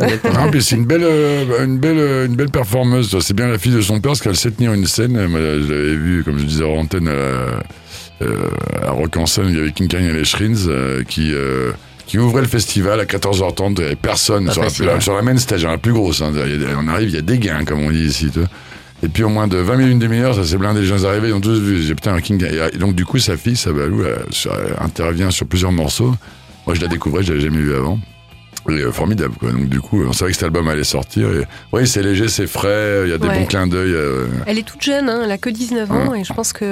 c'est 0.61 0.77
une 0.77 0.85
belle, 0.87 1.03
euh, 1.05 1.65
une 1.65 1.79
belle, 1.79 1.99
euh, 1.99 2.27
une 2.27 2.37
belle 2.37 2.51
performeuse. 2.51 3.17
C'est 3.21 3.35
bien 3.35 3.47
la 3.49 3.59
fille 3.59 3.73
de 3.75 3.81
son 3.81 3.95
père, 4.01 4.11
parce 4.11 4.21
qu'elle 4.21 4.37
sait 4.37 4.51
tenir 4.51 4.73
une 4.73 4.87
scène. 4.87 5.24
Moi, 5.29 5.41
je 5.41 5.73
l'avais 5.73 5.95
vu, 5.97 6.23
comme 6.25 6.39
je 6.39 6.45
disais, 6.45 6.65
en 6.65 6.77
antenne 6.79 7.09
à, 7.09 7.13
euh, 7.13 8.49
à 8.87 8.91
Rock 8.91 9.17
en 9.17 9.27
scène, 9.27 9.47
il 9.49 9.57
y 9.57 9.61
avait 9.61 9.73
King 9.73 9.89
Khan 9.89 9.99
et 9.99 10.13
les 10.13 10.25
Shrins 10.25 10.69
euh, 10.69 11.03
qui, 11.05 11.33
euh, 11.33 11.73
qui 12.07 12.19
ouvraient 12.19 12.43
le 12.43 12.49
festival 12.49 13.01
à 13.01 13.05
14h30. 13.05 13.71
Il 13.71 13.75
n'y 13.81 13.85
avait 13.85 13.97
personne 13.97 14.47
Pas 14.47 14.53
sur 14.53 14.63
la, 14.63 14.69
la- 14.95 15.01
sur 15.01 15.15
la 15.15 15.23
main 15.23 15.37
stage, 15.37 15.65
hein, 15.65 15.71
la 15.73 15.79
plus 15.79 15.93
grosse. 15.93 16.23
hein. 16.23 16.33
On 16.79 16.89
arrive, 16.89 17.09
il 17.09 17.15
y 17.15 17.19
a 17.19 17.23
des 17.23 17.39
gains, 17.39 17.65
comme 17.65 17.81
on 17.81 17.91
dit 17.91 18.05
ici. 18.05 18.31
Et 19.03 19.09
puis, 19.09 19.23
au 19.25 19.29
moins 19.29 19.49
de 19.49 19.57
20 19.59 19.77
minutes, 19.77 19.93
une 19.93 19.99
demi-heure, 19.99 20.35
ça 20.35 20.45
s'est 20.45 20.57
blindé. 20.57 20.81
Les 20.81 20.87
gens 20.87 21.05
arrivés, 21.05 21.29
ils 21.29 21.35
ont 21.35 21.41
tous 21.41 21.59
vu. 21.61 21.83
J'ai 21.83 21.95
putain, 21.95 22.15
un 22.15 22.21
King 22.21 22.39
Khan. 22.41 22.47
Et 22.73 22.79
donc, 22.79 22.95
du 22.95 23.05
coup, 23.05 23.19
sa 23.19 23.37
fille, 23.37 23.57
Sabalou, 23.57 24.05
elle 24.05 24.25
intervient 24.79 25.31
sur 25.31 25.47
plusieurs 25.47 25.73
morceaux. 25.73 26.15
Moi, 26.67 26.75
je 26.75 26.81
la 26.81 26.89
découvrais, 26.89 27.23
je 27.23 27.33
l'avais 27.33 27.45
jamais 27.45 27.59
vu 27.61 27.75
avant. 27.75 27.99
Et, 28.71 28.73
euh, 28.81 28.93
formidable, 28.93 29.35
quoi. 29.39 29.51
Donc, 29.53 29.69
du 29.69 29.81
coup, 29.81 30.03
on 30.09 30.13
savait 30.13 30.31
que 30.31 30.37
cet 30.37 30.45
album 30.45 30.69
allait 30.69 30.85
sortir. 30.85 31.29
Et, 31.31 31.45
oui, 31.73 31.87
c'est 31.87 32.03
léger, 32.03 32.29
c'est 32.29 32.47
frais, 32.47 33.03
il 33.05 33.11
y 33.11 33.13
a 33.13 33.19
des 33.19 33.29
Ouais. 33.29 33.39
bons 33.41 33.45
clins 33.47 33.67
d'œil. 33.67 33.93
euh, 33.93 34.27
Elle 34.47 34.59
est 34.59 34.63
toute 34.67 34.83
jeune, 34.83 35.09
hein, 35.09 35.21
elle 35.25 35.31
a 35.31 35.37
que 35.39 35.51
19 35.51 35.91
ans 35.93 36.15
et 36.15 36.25
je 36.25 36.33
pense 36.33 36.53
qu'elle 36.55 36.69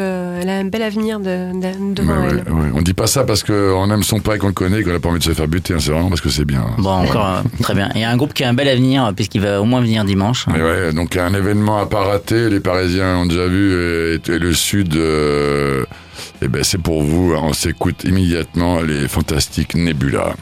a 0.49 0.53
un 0.59 0.65
bel 0.65 0.83
avenir 0.83 1.21
de, 1.21 1.53
de- 1.53 1.95
devant 1.95 2.21
ouais, 2.23 2.29
elle. 2.31 2.53
ouais, 2.53 2.61
ouais. 2.63 2.71
On 2.75 2.81
dit 2.83 2.95
pas 2.95 3.07
ça 3.07 3.25
parce 3.25 3.43
qu'on 3.43 3.91
aime 3.91 4.03
son 4.03 4.21
père 4.21 4.35
et 4.35 4.39
qu'on 4.39 4.47
le 4.49 4.53
connaît 4.55 4.81
et 4.81 4.85
qu'on 4.85 4.95
a 4.95 5.01
pas 5.01 5.11
envie 5.11 5.19
de 5.19 5.25
se 5.25 5.33
faire 5.33 5.49
buter. 5.49 5.75
hein. 5.75 5.79
C'est 5.81 5.91
vraiment 5.93 6.09
parce 6.09 6.21
que 6.23 6.31
c'est 6.31 6.45
bien. 6.47 6.61
hein. 6.61 6.75
Bon, 6.79 6.91
encore 6.91 7.27
euh, 7.27 7.43
très 7.63 7.75
bien. 7.75 7.91
Il 7.95 8.01
y 8.01 8.05
a 8.05 8.11
un 8.11 8.17
groupe 8.17 8.33
qui 8.33 8.43
a 8.45 8.49
un 8.49 8.55
bel 8.55 8.69
avenir 8.69 9.05
euh, 9.07 9.13
puisqu'il 9.13 9.43
va 9.43 9.61
au 9.61 9.65
moins 9.65 9.81
venir 9.83 10.05
dimanche. 10.05 10.47
Mais 10.53 10.63
ouais, 10.63 10.93
donc 10.95 11.17
un 11.17 11.35
événement 11.35 11.79
à 11.79 11.87
pas 11.87 12.05
rater, 12.05 12.49
les 12.49 12.61
Parisiens 12.61 13.19
ont 13.19 13.27
déjà 13.27 13.47
vu 13.47 13.73
et, 13.75 14.15
et 14.31 14.39
le 14.39 14.53
Sud, 14.55 14.95
euh, 14.97 15.85
eh 16.41 16.49
ben 16.49 16.65
c'est 16.65 16.81
pour 16.81 17.03
vous. 17.03 17.35
On 17.37 17.53
s'écoute 17.53 18.05
immédiatement 18.05 18.81
les 18.81 19.09
fantastiques 19.09 19.75
Nebula. 19.75 20.35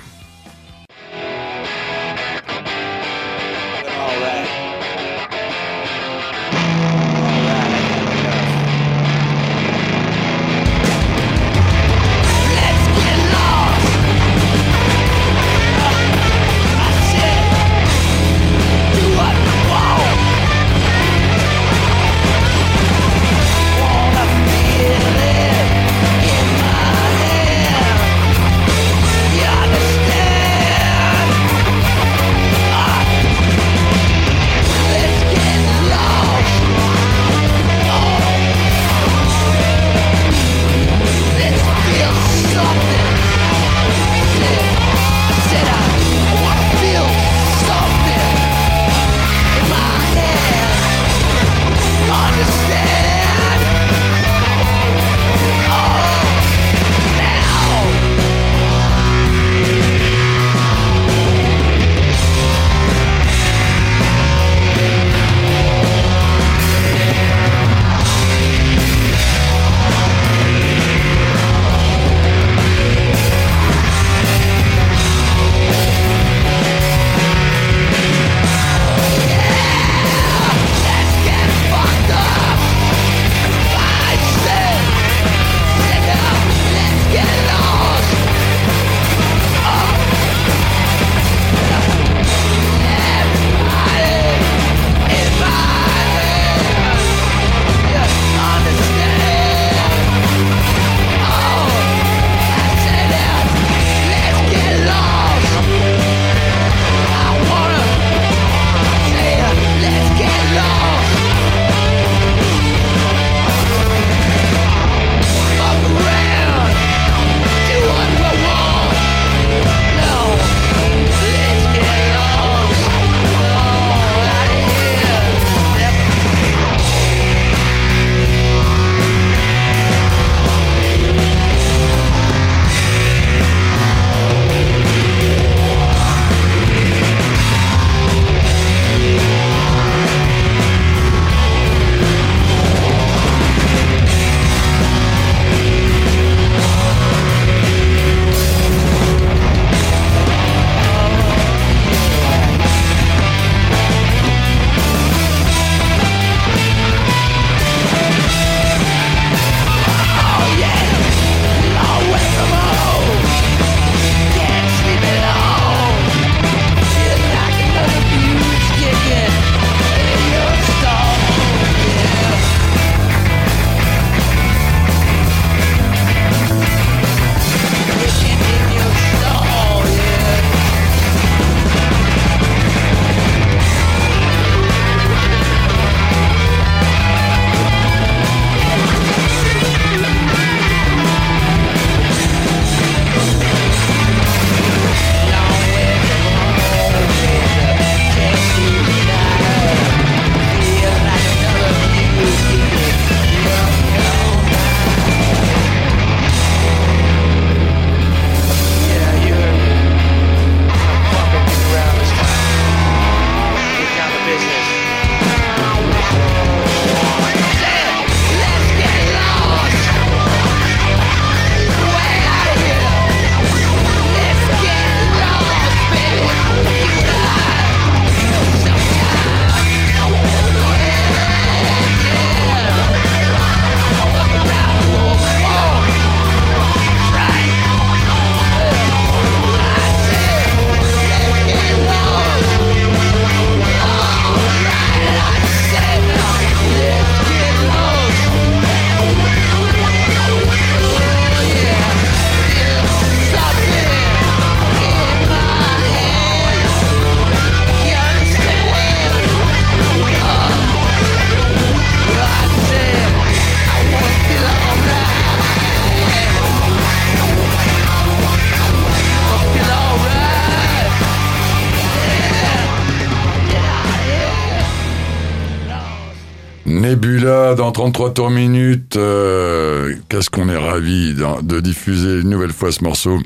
Nebula 276.91 277.55
dans 277.55 277.71
33 277.71 278.15
tours 278.15 278.31
minutes. 278.31 278.97
euh, 278.97 279.95
Qu'est-ce 280.09 280.29
qu'on 280.29 280.49
est 280.49 280.57
ravi 280.57 281.15
de, 281.15 281.61
diffuser 281.61 282.21
une 282.21 282.31
nouvelle 282.31 282.53
fois 282.53 282.73
ce 282.73 282.83
morceau. 282.83 283.19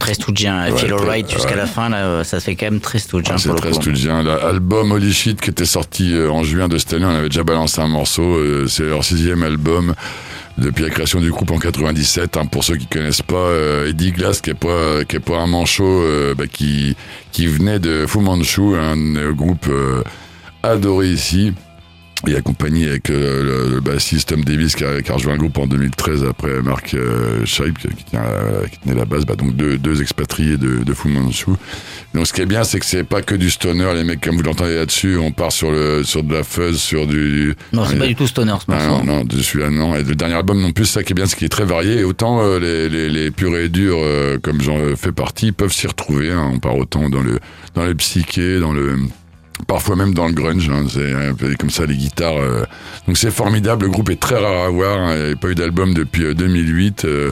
Très 0.00 0.14
stoudien, 0.14 0.72
Ouais, 0.72 0.78
Feel 0.78 0.94
Alright 0.94 1.30
jusqu'à 1.30 1.50
ouais. 1.50 1.56
la 1.56 1.66
fin, 1.66 1.90
là, 1.90 2.24
ça 2.24 2.40
fait 2.40 2.56
quand 2.56 2.64
même 2.66 2.80
très 2.80 2.98
stoudien 2.98 3.34
Ah, 3.36 3.38
c'est 3.38 3.54
très 3.54 3.68
coup. 3.72 3.82
studien. 3.82 4.22
L'album 4.22 4.92
Holy 4.92 5.12
Shit 5.12 5.38
qui 5.42 5.50
était 5.50 5.66
sorti 5.66 6.14
euh, 6.14 6.30
en 6.30 6.42
juin 6.42 6.68
de 6.68 6.78
cette 6.78 6.94
année, 6.94 7.04
on 7.04 7.10
avait 7.14 7.28
déjà 7.28 7.44
balancé 7.44 7.82
un 7.82 7.88
morceau. 7.88 8.22
euh, 8.22 8.66
C'est 8.66 8.84
leur 8.84 9.04
sixième 9.04 9.42
album 9.42 9.94
depuis 10.56 10.84
la 10.84 10.88
création 10.90 11.20
du 11.20 11.30
groupe 11.30 11.50
en 11.50 11.58
97. 11.58 12.38
hein. 12.38 12.46
pour 12.46 12.64
ceux 12.64 12.76
qui 12.76 12.86
connaissent 12.86 13.20
pas, 13.20 13.34
euh, 13.34 13.90
Eddie 13.90 14.12
Glass 14.12 14.40
qui 14.40 14.50
est 14.50 14.54
pas 14.54 15.04
qui 15.06 15.16
est 15.16 15.20
pas 15.20 15.36
un 15.36 15.46
manchot, 15.48 15.84
euh, 15.84 16.34
bah, 16.34 16.46
qui 16.50 16.96
qui 17.32 17.46
venait 17.46 17.78
de 17.78 18.06
Fu 18.06 18.20
Manchu, 18.20 18.76
un 18.76 19.32
groupe 19.32 19.66
euh, 19.68 20.02
adoré 20.62 21.08
ici. 21.08 21.52
Et 22.26 22.36
accompagné 22.36 22.88
avec 22.88 23.10
euh, 23.10 23.66
le, 23.68 23.74
le 23.74 23.80
bassiste 23.80 24.28
Tom 24.30 24.42
Davis 24.44 24.74
qui 24.74 24.84
a, 24.84 25.02
qui 25.02 25.10
a 25.10 25.14
rejoint 25.14 25.32
le 25.34 25.38
groupe 25.38 25.58
en 25.58 25.66
2013 25.66 26.24
après 26.24 26.62
Marc 26.62 26.94
euh, 26.94 27.44
Scheib 27.44 27.76
qui, 27.78 27.88
qui 27.88 28.04
qui 28.04 28.78
tenait 28.80 28.94
la 28.94 29.04
base, 29.04 29.26
bah, 29.26 29.34
donc 29.36 29.54
deux, 29.56 29.76
deux 29.78 30.00
expatriés 30.00 30.56
de, 30.56 30.84
de 30.84 30.94
Fu 30.94 31.08
Manchu. 31.08 31.50
Donc 32.14 32.26
ce 32.26 32.32
qui 32.32 32.40
est 32.40 32.46
bien, 32.46 32.64
c'est 32.64 32.78
que 32.78 32.86
c'est 32.86 33.04
pas 33.04 33.22
que 33.22 33.34
du 33.34 33.50
stoner, 33.50 33.92
les 33.94 34.04
mecs 34.04 34.20
comme 34.20 34.36
vous 34.36 34.42
l'entendez 34.42 34.76
là-dessus, 34.76 35.16
on 35.18 35.32
part 35.32 35.52
sur 35.52 35.70
le 35.70 36.02
sur 36.04 36.22
de 36.22 36.32
la 36.32 36.44
fuzz, 36.44 36.78
sur 36.80 37.06
du 37.06 37.54
Non, 37.72 37.84
c'est 37.84 37.98
pas 37.98 38.06
du 38.06 38.14
tout 38.14 38.26
stoner 38.26 38.54
ce 38.60 38.72
ah, 38.72 38.86
non, 38.88 39.04
non, 39.04 39.24
celui-là 39.30 39.70
non. 39.70 39.94
Et 39.96 40.02
le 40.02 40.14
dernier 40.14 40.34
album 40.34 40.60
non 40.60 40.72
plus, 40.72 40.86
ça 40.86 41.02
qui 41.02 41.12
est 41.12 41.14
bien, 41.14 41.26
c'est 41.26 41.36
qu'il 41.36 41.46
est 41.46 41.48
très 41.48 41.64
varié. 41.64 41.98
Et 42.00 42.04
autant 42.04 42.40
euh, 42.42 42.58
les, 42.58 42.88
les, 42.88 43.10
les 43.10 43.30
purs 43.30 43.56
et 43.56 43.68
durs, 43.68 43.98
euh, 44.00 44.38
comme 44.42 44.60
j'en 44.62 44.78
fais 44.96 45.12
partie, 45.12 45.52
peuvent 45.52 45.72
s'y 45.72 45.86
retrouver. 45.86 46.30
hein. 46.30 46.50
On 46.54 46.58
part 46.58 46.76
autant 46.76 47.08
dans 47.08 47.20
le 47.22 47.38
dans 47.74 47.84
le 47.84 47.94
psyché, 47.94 48.60
dans 48.60 48.72
le 48.72 48.96
parfois 49.66 49.96
même 49.96 50.14
dans 50.14 50.26
le 50.26 50.32
grunge. 50.32 50.68
hein. 50.70 50.84
C'est 50.88 51.12
un 51.12 51.34
peu 51.34 51.54
comme 51.58 51.70
ça 51.70 51.86
les 51.86 51.96
guitares. 51.96 52.36
euh. 52.38 52.64
Donc 53.06 53.16
c'est 53.16 53.30
formidable. 53.30 53.86
Le 53.86 53.90
groupe 53.90 54.10
est 54.10 54.20
très 54.20 54.36
rare 54.38 54.64
à 54.64 54.68
voir. 54.68 54.98
hein. 54.98 55.16
Il 55.16 55.26
n'y 55.26 55.32
a 55.32 55.36
pas 55.36 55.48
eu 55.48 55.54
d'album 55.54 55.94
depuis 55.94 56.24
euh, 56.24 56.34
2008. 56.34 57.04
euh. 57.04 57.30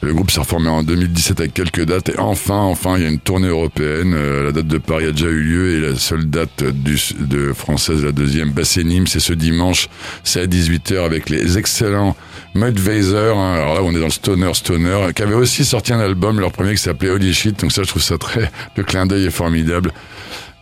Le 0.00 0.14
groupe 0.14 0.30
s'est 0.30 0.38
reformé 0.38 0.68
en 0.68 0.84
2017 0.84 1.40
avec 1.40 1.54
quelques 1.54 1.84
dates 1.84 2.10
et 2.10 2.20
enfin, 2.20 2.54
enfin, 2.54 2.96
il 2.96 3.02
y 3.02 3.06
a 3.06 3.08
une 3.08 3.18
tournée 3.18 3.48
européenne. 3.48 4.14
Euh, 4.14 4.44
la 4.44 4.52
date 4.52 4.68
de 4.68 4.78
Paris 4.78 5.06
a 5.06 5.10
déjà 5.10 5.26
eu 5.26 5.42
lieu 5.42 5.70
et 5.72 5.80
la 5.90 5.96
seule 5.96 6.24
date 6.30 6.62
du, 6.62 6.96
de 7.18 7.52
française, 7.52 8.04
la 8.04 8.12
deuxième, 8.12 8.52
c'est 8.62 8.84
Nîmes, 8.84 9.08
c'est 9.08 9.18
ce 9.18 9.32
dimanche, 9.32 9.88
c'est 10.22 10.40
à 10.42 10.46
18h 10.46 11.04
avec 11.04 11.28
les 11.30 11.58
excellents 11.58 12.16
Mudvayser. 12.54 13.32
Hein, 13.34 13.54
alors 13.54 13.74
là, 13.74 13.80
on 13.82 13.90
est 13.90 13.98
dans 13.98 14.04
le 14.06 14.10
stoner, 14.12 14.54
stoner, 14.54 15.08
qui 15.16 15.22
avait 15.22 15.34
aussi 15.34 15.64
sorti 15.64 15.92
un 15.92 15.98
album, 16.00 16.38
leur 16.38 16.52
premier 16.52 16.70
qui 16.74 16.82
s'appelait 16.82 17.10
Holy 17.10 17.34
Shit. 17.34 17.58
Donc 17.60 17.72
ça, 17.72 17.82
je 17.82 17.88
trouve 17.88 18.02
ça 18.02 18.18
très, 18.18 18.52
le 18.76 18.84
clin 18.84 19.04
d'œil 19.04 19.26
est 19.26 19.30
formidable. 19.30 19.90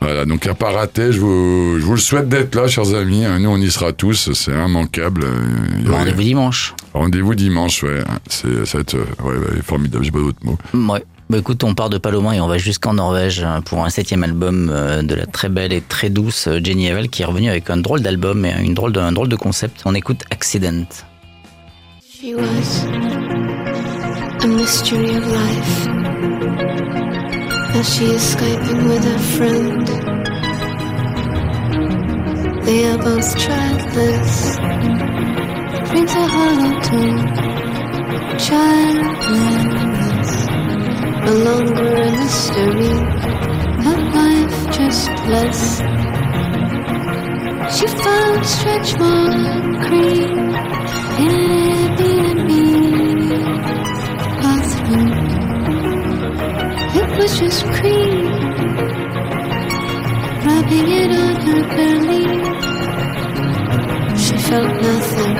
Voilà, 0.00 0.24
donc 0.26 0.46
à 0.46 0.54
pas 0.54 0.70
rater, 0.72 1.10
je 1.10 1.18
vous, 1.20 1.78
je 1.80 1.84
vous 1.84 1.94
le 1.94 1.98
souhaite 2.00 2.28
d'être 2.28 2.54
là, 2.54 2.68
chers 2.68 2.94
amis. 2.94 3.24
hein. 3.24 3.38
Nous, 3.38 3.48
on 3.48 3.56
y 3.56 3.70
sera 3.70 3.92
tous, 3.92 4.30
c'est 4.34 4.52
immanquable. 4.52 5.24
Euh, 5.24 5.90
Rendez-vous 5.90 6.22
dimanche. 6.22 6.74
Rendez-vous 6.92 7.34
dimanche, 7.34 7.82
ouais. 7.82 8.02
C'est, 8.28 8.66
ça 8.66 8.78
va 8.78 8.82
être 8.82 8.94
euh, 8.94 9.04
ouais, 9.24 9.36
ouais, 9.36 9.62
formidable, 9.62 10.04
j'ai 10.04 10.10
pas 10.10 10.18
d'autres 10.18 10.44
mots. 10.44 10.58
Ouais. 10.92 11.02
Bah 11.28 11.38
écoute, 11.38 11.64
on 11.64 11.74
part 11.74 11.90
de 11.90 11.98
Paloma 11.98 12.36
et 12.36 12.40
on 12.40 12.46
va 12.46 12.56
jusqu'en 12.56 12.92
Norvège 12.94 13.42
euh, 13.44 13.60
pour 13.60 13.84
un 13.84 13.88
septième 13.88 14.22
album 14.22 14.70
euh, 14.72 15.02
de 15.02 15.12
la 15.16 15.26
très 15.26 15.48
belle 15.48 15.72
et 15.72 15.80
très 15.80 16.08
douce 16.08 16.48
Jenny 16.62 16.88
Havel 16.88 17.08
qui 17.08 17.22
est 17.22 17.24
revenue 17.24 17.48
avec 17.50 17.68
un 17.68 17.78
drôle 17.78 18.00
d'album 18.00 18.44
et 18.44 18.52
une 18.62 18.74
drôle 18.74 18.92
de, 18.92 19.00
un 19.00 19.10
drôle 19.10 19.28
de 19.28 19.34
concept. 19.34 19.80
On 19.86 19.94
écoute 19.96 20.22
Accident. 20.30 20.84
She 22.00 22.32
was 22.36 22.86
a 24.40 24.46
mystery 24.46 25.16
of 25.16 25.26
life. 25.26 27.05
As 27.78 27.94
she 27.94 28.06
is 28.06 28.34
Skyping 28.34 28.88
with 28.88 29.04
a 29.04 29.18
friend, 29.36 29.86
they 32.64 32.86
are 32.86 32.96
both 32.96 33.38
childless. 33.38 34.56
Brings 35.90 36.14
a 36.14 36.26
hollow 36.34 36.74
tone, 36.88 37.20
childless. 38.48 40.30
No 41.26 41.32
longer 41.48 41.90
a 41.96 42.10
mystery, 42.20 42.96
but 43.84 44.00
life 44.16 44.58
just 44.78 45.10
less. 45.34 45.60
She 47.76 47.86
found 47.88 48.46
stretch 48.46 48.90
mark 48.98 49.86
cream 49.86 50.38
in 51.24 51.32
Airbnb 51.60 53.05
Was 57.18 57.38
just 57.40 57.64
cream, 57.64 58.26
rubbing 60.44 60.88
it 61.00 61.10
on 61.24 61.34
her 61.46 61.62
belly. 61.76 62.26
She 64.22 64.36
felt 64.36 64.72
nothing. 64.82 65.36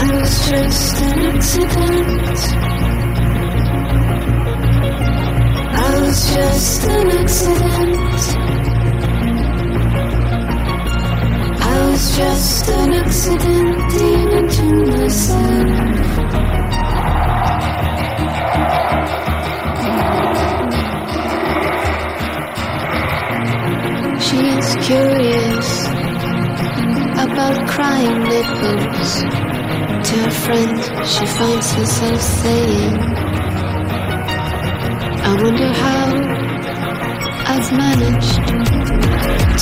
I 0.00 0.02
was 0.18 0.32
just 0.48 1.02
an 1.02 1.18
accident. 1.36 2.38
I 5.76 6.00
was 6.00 6.18
just 6.34 6.84
an 6.88 7.10
accident. 7.10 8.22
I 11.60 11.90
was 11.90 12.04
just 12.16 12.68
an 12.70 12.92
accident, 12.94 13.92
even 13.94 14.48
to 14.48 14.66
myself. 14.90 16.63
Curious 24.82 25.86
about 27.16 27.56
crying 27.68 28.22
nipples. 28.24 29.22
To 30.08 30.14
her 30.18 30.30
friend, 30.30 30.78
she 31.06 31.24
finds 31.26 31.72
herself 31.72 32.20
saying, 32.20 32.94
I 35.24 35.32
wonder 35.42 35.70
how 35.72 36.06
I've 37.46 37.70
managed 37.72 38.34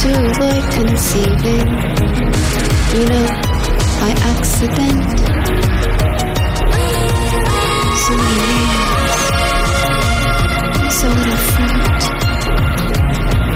to 0.02 0.08
avoid 0.30 0.64
conceiving, 0.72 1.68
you 2.94 3.04
know, 3.10 3.26
by 4.00 4.12
accident. 4.32 5.08
So 8.02 8.12
years, 8.32 9.22
so 10.98 11.06
little 11.08 11.40
fruit. 11.52 12.02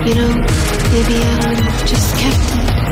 You 0.07 0.15
know, 0.15 0.33
maybe 0.93 1.17
I 1.23 1.49
would 1.49 1.61
have 1.61 1.87
just 1.87 2.17
kept 2.17 2.81
it. 2.81 2.86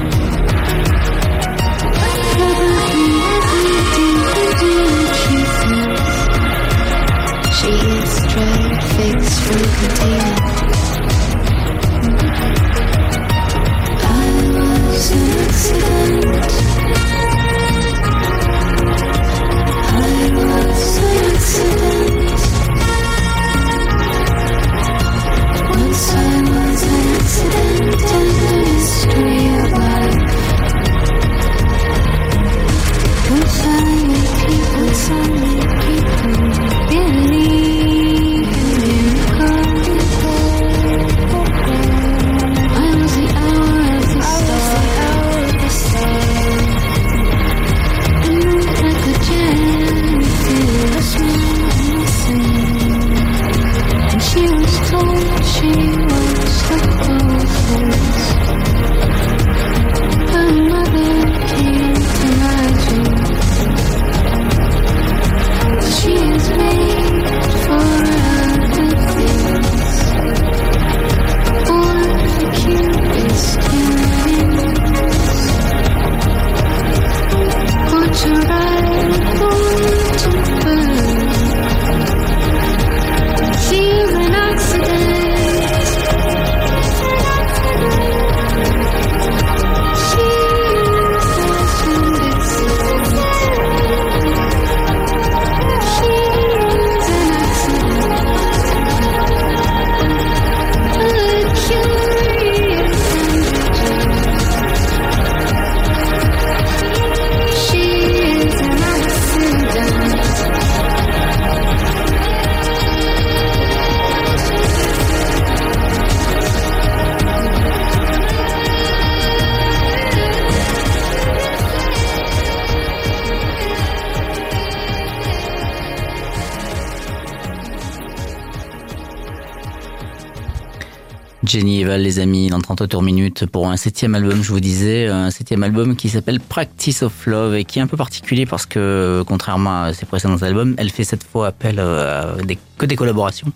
Jenny 131.55 131.83
Eval, 131.83 132.03
les 132.03 132.19
amis, 132.19 132.49
dans 132.49 132.61
30 132.61 132.89
tours 132.89 133.03
minutes 133.03 133.47
pour 133.47 133.69
un 133.69 133.77
septième 133.77 134.17
album, 134.17 134.43
je 134.43 134.51
vous 134.51 134.59
disais, 134.59 135.07
un 135.07 135.31
septième 135.31 135.63
album 135.63 135.95
qui 135.95 136.09
s'appelle 136.09 136.41
Practice 136.41 137.05
of 137.05 137.27
Love 137.27 137.55
et 137.55 137.65
qui 137.65 137.79
est 137.79 137.83
un 137.83 137.87
peu 137.87 137.97
particulier 137.97 138.45
parce 138.45 138.67
que, 138.67 139.23
contrairement 139.25 139.85
à 139.85 139.93
ses 139.93 140.05
précédents 140.05 140.43
albums, 140.43 140.75
elle 140.79 140.91
fait 140.91 141.05
cette 141.05 141.23
fois 141.23 141.47
appel 141.47 141.77
euh, 141.79 142.39
à 142.41 142.43
des, 142.43 142.59
que 142.77 142.87
des 142.87 142.97
collaborations. 142.97 143.53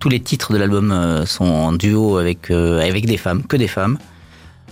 Tous 0.00 0.10
les 0.10 0.20
titres 0.20 0.52
de 0.52 0.58
l'album 0.58 0.92
euh, 0.92 1.24
sont 1.24 1.46
en 1.46 1.72
duo 1.72 2.18
avec, 2.18 2.50
euh, 2.50 2.86
avec 2.86 3.06
des 3.06 3.16
femmes, 3.16 3.42
que 3.42 3.56
des 3.56 3.68
femmes. 3.68 3.96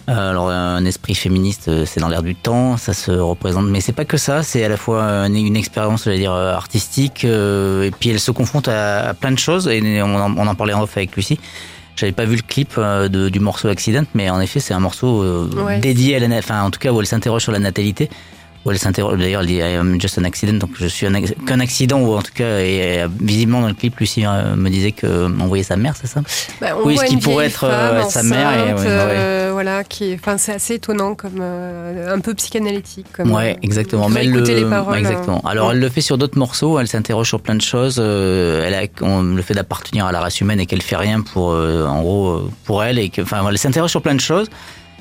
Euh, 0.09 0.31
Alors 0.31 0.51
un 0.51 0.85
esprit 0.85 1.15
féministe, 1.15 1.69
euh, 1.69 1.85
c'est 1.87 2.01
dans 2.01 2.09
l'air 2.09 2.23
du 2.23 2.35
temps, 2.35 2.77
ça 2.77 2.93
se 2.93 3.13
représente, 3.13 3.67
mais 3.69 3.81
c'est 3.81 3.93
pas 3.93 4.05
que 4.05 4.17
ça, 4.17 4.43
c'est 4.43 4.65
à 4.65 4.69
la 4.69 4.77
fois 4.77 5.03
une, 5.29 5.57
expérience, 5.57 6.05
je 6.05 6.11
vais 6.11 6.19
dire, 6.19 6.33
euh, 6.33 6.53
artistique, 6.53 7.25
euh, 7.25 7.85
et 7.85 7.93
puis 7.93 8.11
elle 8.11 8.19
se 8.19 8.33
confronte 8.33 8.67
à, 8.67 9.09
à 9.11 9.15
plein 9.15 9.31
de 9.31 9.39
choses, 9.39 9.69
et 9.69 10.03
on 10.03 10.17
en, 10.17 10.37
on 10.37 10.47
en 10.47 10.55
parlait 10.57 10.75
en 10.75 10.83
off 10.83 10.97
avec 10.97 11.15
Lucie. 11.15 11.39
J'avais 11.97 12.13
pas 12.13 12.25
vu 12.25 12.37
le 12.37 12.43
clip 12.43 12.73
euh, 12.79 13.09
de- 13.09 13.29
du 13.29 13.39
morceau 13.41 13.69
Accident, 13.69 14.05
mais 14.15 14.31
en 14.31 14.41
effet, 14.41 14.61
c'est 14.61 14.75
un 14.75 14.81
morceau 14.81 15.23
euh, 15.23 15.49
Ouais. 15.65 15.79
dédié 15.79 16.17
à 16.17 16.19
la, 16.19 16.39
enfin 16.39 16.63
en 16.63 16.71
tout 16.71 16.81
cas 16.81 16.91
où 16.93 17.01
elle 17.01 17.07
s'interroge 17.07 17.43
sur 17.43 17.53
la 17.53 17.59
natalité. 17.59 18.09
Où 18.65 18.71
elle 18.71 18.79
s'interroge, 18.79 19.19
d'ailleurs, 19.19 19.41
elle 19.41 19.49
dit 19.49 19.55
I 19.57 19.75
am 19.75 20.01
just 20.01 20.17
an 20.19 20.25
accident, 20.25 20.53
donc 20.57 20.71
je 20.79 20.87
suis 20.87 21.07
qu'un 21.47 21.59
accident, 21.59 21.99
ou 22.01 22.15
en 22.15 22.23
tout 22.23 22.31
cas, 22.33 22.61
et, 22.61 23.03
euh, 23.03 23.09
visiblement 23.21 23.61
dans 23.61 23.67
le 23.67 23.75
clip, 23.75 23.99
Lucie 23.99 24.25
euh, 24.25 24.55
me 24.55 24.71
disait 24.71 24.93
qu'on 24.93 25.47
voyait 25.49 25.65
sa 25.65 25.77
mère, 25.77 25.95
c'est 26.01 26.07
ça? 26.07 26.21
Bah, 26.61 26.69
on 26.81 26.87
Oui, 26.87 26.95
voit 26.95 27.05
ce 27.07 27.11
qui 27.11 27.17
pourrait 27.17 27.47
être, 27.47 27.65
euh, 27.65 28.03
sa 28.05 28.23
mère 28.23 28.53
et- 28.55 28.73
ouais, 28.75 28.81
ouais. 28.81 28.85
euh, 28.87 29.51
voilà, 29.53 29.83
qui, 29.83 30.15
enfin, 30.15 30.39
c'est 30.39 30.53
assez 30.53 30.75
étonnant 30.75 31.17
comme 31.17 31.41
euh, 31.41 32.15
un 32.15 32.21
peu 32.21 32.35
psychanalytique. 32.35 33.07
Comme, 33.13 33.33
Ouais, 33.33 33.55
euh, 33.57 33.61
exactement. 33.63 34.09
Mais 34.09 34.21
elle 34.21 34.31
le, 34.31 34.41
les 34.43 34.65
paroles. 34.65 34.97
exactement. 34.97 35.43
euh, 35.45 35.49
Alors 35.51 35.69
ouais. 35.69 35.75
elle 35.75 35.81
le 35.81 35.89
fait 35.89 36.01
sur 36.01 36.17
d'autres 36.17 36.39
morceaux. 36.39 36.79
Elle 36.79 36.87
s'interroge 36.89 37.27
sur 37.29 37.41
plein 37.41 37.57
de 37.57 37.61
choses. 37.63 37.97
euh, 37.99 38.65
elle 38.65 38.75
a 38.75 38.83
on- 39.05 39.23
le 39.23 39.43
fait 39.43 39.55
d'appartenir 39.55 40.07
à 40.07 40.13
la 40.13 40.21
race 40.21 40.41
humaine 40.41 40.61
et 40.61 40.67
qu'elle 40.67 40.83
fait 40.83 40.97
rien 40.97 41.21
pour, 41.21 41.51
euh, 41.51 41.85
en 41.87 42.01
gros, 42.01 42.29
euh, 42.29 42.51
pour 42.65 42.85
elle 42.85 43.01
et 43.01 43.09
que, 43.09 43.23
enfin, 43.23 43.45
elle 43.49 43.59
s'interroge 43.59 43.91
sur 43.91 44.03
plein 44.03 44.15
de 44.15 44.21
choses. 44.21 44.49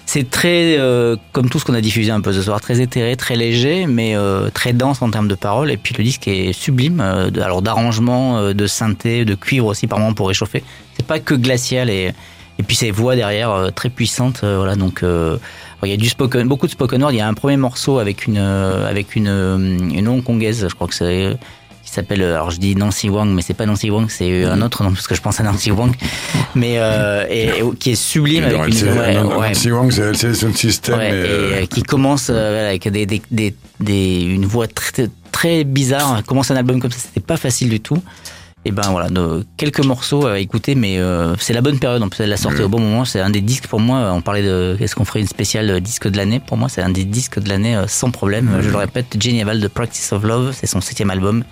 C'est 0.06 0.30
très, 0.30 0.78
euh, 0.78 1.16
comme 1.32 1.50
tout 1.50 1.60
ce 1.60 1.66
qu'on 1.66 1.74
a 1.74 1.82
diffusé 1.82 2.12
un 2.12 2.22
peu 2.22 2.34
ce 2.34 2.42
soir, 2.42 2.60
très 2.60 2.82
éthéré, 2.82 3.16
très 3.16 3.36
léger, 3.36 3.86
mais 3.88 4.16
euh, 4.16 4.50
très 4.50 4.74
dense 4.74 5.02
en 5.02 5.10
termes 5.10 5.28
de 5.28 5.36
paroles. 5.36 5.72
Et 5.72 5.78
puis 5.78 5.96
le 5.98 6.04
disque 6.04 6.28
est 6.28 6.54
sublime, 6.54 7.00
euh, 7.00 7.30
alors 7.42 7.62
d'arrangement, 7.62 8.54
de 8.54 8.68
synthé, 8.68 9.26
de 9.26 9.36
cuivre 9.36 9.68
aussi 9.68 9.88
par 9.88 10.00
moment 10.00 10.14
pour 10.14 10.28
réchauffer. 10.28 10.64
C'est 10.98 11.06
pas 11.06 11.20
que 11.20 11.34
glacial 11.34 11.90
et 11.90 12.12
et 12.60 12.64
puis 12.64 12.76
ces 12.76 12.92
voix 12.92 13.16
derrière 13.16 13.72
très 13.74 13.90
puissantes. 13.90 14.42
voilà, 14.44 14.76
donc 14.76 15.04
il 15.04 15.90
y 15.90 15.94
a 15.94 15.98
du 15.98 16.10
spoken, 16.10 16.48
beaucoup 16.48 16.68
de 16.68 16.72
spoken 16.72 17.02
word. 17.02 17.14
Il 17.14 17.18
y 17.18 17.22
a 17.22 17.28
un 17.28 17.34
premier 17.34 17.58
morceau 17.58 17.98
avec 17.98 18.28
une 18.28 18.38
avec 18.38 19.16
une 19.16 19.90
une 19.94 20.08
hongkongaise, 20.08 20.68
je 20.70 20.76
crois 20.76 20.88
que 20.88 20.94
c'est 20.94 21.38
qui 21.92 21.96
s'appelle 21.96 22.22
euh, 22.22 22.36
alors 22.36 22.52
je 22.52 22.58
dis 22.58 22.74
Nancy 22.76 23.10
Wang 23.10 23.28
mais 23.34 23.42
c'est 23.42 23.54
pas 23.54 23.66
Nancy 23.66 23.90
Wang 23.90 24.06
c'est 24.10 24.46
euh, 24.46 24.54
un 24.54 24.62
autre 24.62 24.82
nom 24.84 24.92
parce 24.94 25.08
que 25.08 25.14
je 25.16 25.22
pense 25.22 25.42
à 25.42 25.44
Nancy 25.44 25.72
Wang 25.72 25.94
mais 26.56 26.76
euh, 26.78 27.26
et, 27.30 27.48
et 27.60 27.62
qui 27.78 27.92
est 27.92 27.96
sublime 27.96 28.46
avec 28.46 28.60
une 28.82 28.88
ouais, 28.98 29.14
non, 29.16 29.38
ouais. 29.38 29.50
Nancy 29.50 29.72
Wang, 29.72 29.92
c'est 29.92 30.34
son 30.34 30.54
système. 30.54 30.98
Ouais, 30.98 31.10
et 31.10 31.14
euh, 31.64 31.66
qui 31.66 31.84
commence 31.84 32.28
euh, 32.30 32.70
avec 32.70 32.88
des, 32.88 33.06
des, 33.06 33.22
des, 33.30 33.54
des- 33.82 34.22
une 34.24 34.46
voix 34.46 34.68
très, 34.68 35.10
très 35.34 35.64
bizarre. 35.66 36.24
Commence 36.26 36.50
un 36.52 36.56
album 36.56 36.80
comme 36.80 36.92
ça, 36.92 36.98
c'était 37.00 37.20
pas 37.26 37.38
facile 37.38 37.70
du 37.70 37.80
tout. 37.82 38.02
Et 38.64 38.72
ben 38.72 38.84
voilà, 38.92 39.10
de- 39.10 39.44
quelques 39.58 39.84
morceaux 39.84 40.28
à 40.28 40.40
écouter, 40.40 40.76
mais 40.76 41.00
c'est 41.40 41.54
la 41.54 41.62
bonne 41.62 41.80
période. 41.80 42.04
En 42.04 42.10
plus, 42.10 42.24
elle 42.24 42.30
l'a 42.30 42.38
sorti 42.38 42.60
Ouais. 42.60 42.66
au 42.66 42.70
bon 42.70 42.80
moment. 42.80 43.06
C'est 43.06 43.20
un 43.20 43.30
des 43.32 43.42
disques 43.42 43.68
pour 43.68 43.80
moi. 43.80 44.12
On 44.14 44.22
parlait 44.22 44.44
de 44.44 44.78
est-ce 44.80 44.96
qu'on 44.96 45.06
ferait 45.06 45.22
une 45.22 45.28
spéciale 45.28 45.82
disque 45.82 46.08
de 46.08 46.16
l'année? 46.18 46.40
Pour 46.40 46.58
moi, 46.58 46.70
c'est 46.70 46.82
un 46.84 46.90
des 46.90 47.04
disques 47.06 47.40
de 47.40 47.50
l'année 47.50 47.76
sans 47.88 48.12
problème. 48.12 48.60
Je 48.62 48.70
le 48.70 48.78
répète, 48.78 49.16
Jenny 49.20 49.44
Val 49.44 49.60
de 49.60 49.68
Practice 49.68 50.12
of 50.14 50.24
Love, 50.24 50.54
c'est 50.54 50.68
son 50.68 50.80
septième 50.82 51.10
album 51.10 51.44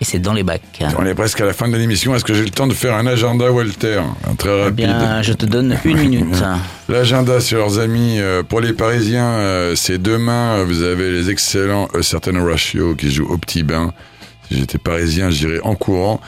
et 0.00 0.04
c'est 0.04 0.18
dans 0.18 0.32
les 0.32 0.42
bacs. 0.42 0.62
On 0.98 1.06
est 1.06 1.14
presque 1.14 1.40
à 1.40 1.44
la 1.46 1.52
fin 1.52 1.68
de 1.68 1.76
l'émission. 1.76 2.14
Est-ce 2.14 2.24
que 2.24 2.34
j'ai 2.34 2.44
le 2.44 2.50
temps 2.50 2.66
de 2.66 2.74
faire 2.74 2.94
un 2.94 3.06
agenda 3.06 3.50
Walter 3.50 4.00
Un 4.30 4.34
Très 4.34 4.50
Eh 4.50 4.62
rapide. 4.64 4.76
bien, 4.76 5.22
je 5.22 5.32
te 5.32 5.46
donne 5.46 5.78
une 5.84 5.96
minute. 6.08 6.42
L'agenda, 6.88 7.40
sur 7.40 7.58
leurs 7.58 7.78
amis, 7.78 8.16
euh, 8.18 8.42
pour 8.42 8.60
les 8.60 8.72
Parisiens, 8.72 9.24
euh, 9.26 9.74
c'est 9.74 10.00
demain. 10.00 10.58
euh, 10.58 10.64
Vous 10.64 10.82
avez 10.82 11.10
les 11.10 11.30
excellents 11.30 11.88
A 11.98 12.02
Certain 12.02 12.44
Ratio 12.44 12.94
qui 12.94 13.10
jouent 13.10 13.28
au 13.30 13.38
petit 13.38 13.62
bain. 13.62 13.92
Si 14.48 14.56
j'étais 14.58 14.78
parisien, 14.78 15.30
j'irais 15.30 15.60
en 15.64 15.74
courant. 15.74 16.20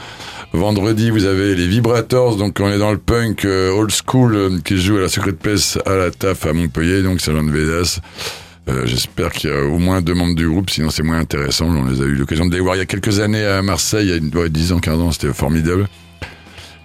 Vendredi, 0.52 1.10
vous 1.10 1.26
avez 1.26 1.54
les 1.54 1.66
Vibrators, 1.68 2.36
donc 2.36 2.58
on 2.60 2.68
est 2.72 2.78
dans 2.78 2.90
le 2.90 2.96
punk 2.98 3.44
euh, 3.44 3.70
old 3.70 3.90
school 3.92 4.34
euh, 4.34 4.58
qui 4.64 4.78
joue 4.80 4.96
à 4.96 5.00
la 5.02 5.08
Secret 5.08 5.32
Place 5.32 5.78
à 5.84 5.94
la 5.94 6.10
TAF 6.10 6.46
à 6.46 6.52
Montpellier, 6.54 7.02
donc 7.02 7.20
Salon 7.20 7.44
de 7.44 7.50
Vedas. 7.50 8.00
Euh, 8.68 8.82
J'espère 8.84 9.32
qu'il 9.32 9.50
y 9.50 9.52
a 9.52 9.62
au 9.62 9.78
moins 9.78 10.02
deux 10.02 10.14
membres 10.14 10.34
du 10.34 10.48
groupe, 10.48 10.70
sinon 10.70 10.90
c'est 10.90 11.02
moins 11.02 11.18
intéressant. 11.18 11.66
On 11.66 11.86
les 11.86 12.00
a 12.00 12.04
eu 12.04 12.14
l'occasion 12.14 12.46
de 12.46 12.54
les 12.54 12.60
voir 12.60 12.76
il 12.76 12.78
y 12.78 12.82
a 12.82 12.86
quelques 12.86 13.20
années 13.20 13.44
à 13.44 13.62
Marseille, 13.62 14.06
il 14.06 14.10
y 14.10 14.12
a 14.12 14.16
une, 14.16 14.34
ouais, 14.36 14.50
10 14.50 14.72
ans, 14.72 14.78
15 14.78 14.98
ans, 15.00 15.10
c'était 15.12 15.32
formidable. 15.32 15.88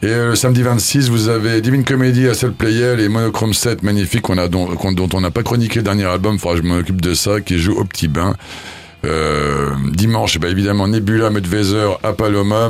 Et 0.02 0.08
euh, 0.08 0.30
le 0.30 0.36
samedi 0.36 0.62
26, 0.64 1.10
vous 1.10 1.30
avez 1.30 1.62
Divine 1.62 1.84
Comedy 1.84 2.28
à 2.28 2.34
Seul 2.34 2.54
Player, 2.54 2.96
les 2.98 3.10
Monochrome 3.10 3.54
7 3.54 3.84
magnifiques 3.84 4.22
qu'on 4.22 4.38
a, 4.38 4.48
dont, 4.48 4.70
on 5.14 5.22
n'a 5.22 5.32
pas 5.32 5.44
chroniqué 5.44 5.80
le 5.80 5.84
dernier 5.84 6.06
album, 6.06 6.40
faudra 6.40 6.58
que 6.58 6.64
je 6.64 6.68
m'occupe 6.68 7.02
de 7.02 7.14
ça, 7.14 7.42
qui 7.42 7.58
joue 7.58 7.74
au 7.74 7.86
petit 7.86 8.08
bain. 8.08 8.36
Euh, 9.06 9.72
dimanche, 9.92 10.40
bah, 10.40 10.50
évidemment, 10.50 10.88
Nebula, 10.88 11.30
Medvezer, 11.30 12.00
à 12.04 12.14
Paloma. 12.14 12.70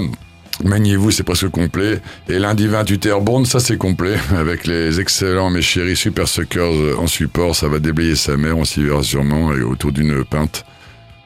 Maniez-vous, 0.63 1.11
c'est 1.11 1.23
presque 1.23 1.49
complet. 1.49 1.99
Et 2.29 2.37
lundi 2.39 2.67
28 2.67 3.05
Airborne, 3.07 3.45
ça 3.45 3.59
c'est 3.59 3.77
complet, 3.77 4.15
avec 4.37 4.67
les 4.67 4.99
excellents, 4.99 5.49
mes 5.49 5.61
chéris, 5.61 5.95
Super 5.95 6.27
Suckers 6.27 6.61
euh, 6.73 6.95
en 6.99 7.07
support. 7.07 7.55
Ça 7.55 7.67
va 7.67 7.79
déblayer 7.79 8.15
sa 8.15 8.37
mère, 8.37 8.57
on 8.57 8.63
s'y 8.65 8.83
verra 8.83 9.01
sûrement, 9.03 9.53
et 9.53 9.61
autour 9.61 9.91
d'une 9.91 10.23
pinte, 10.23 10.63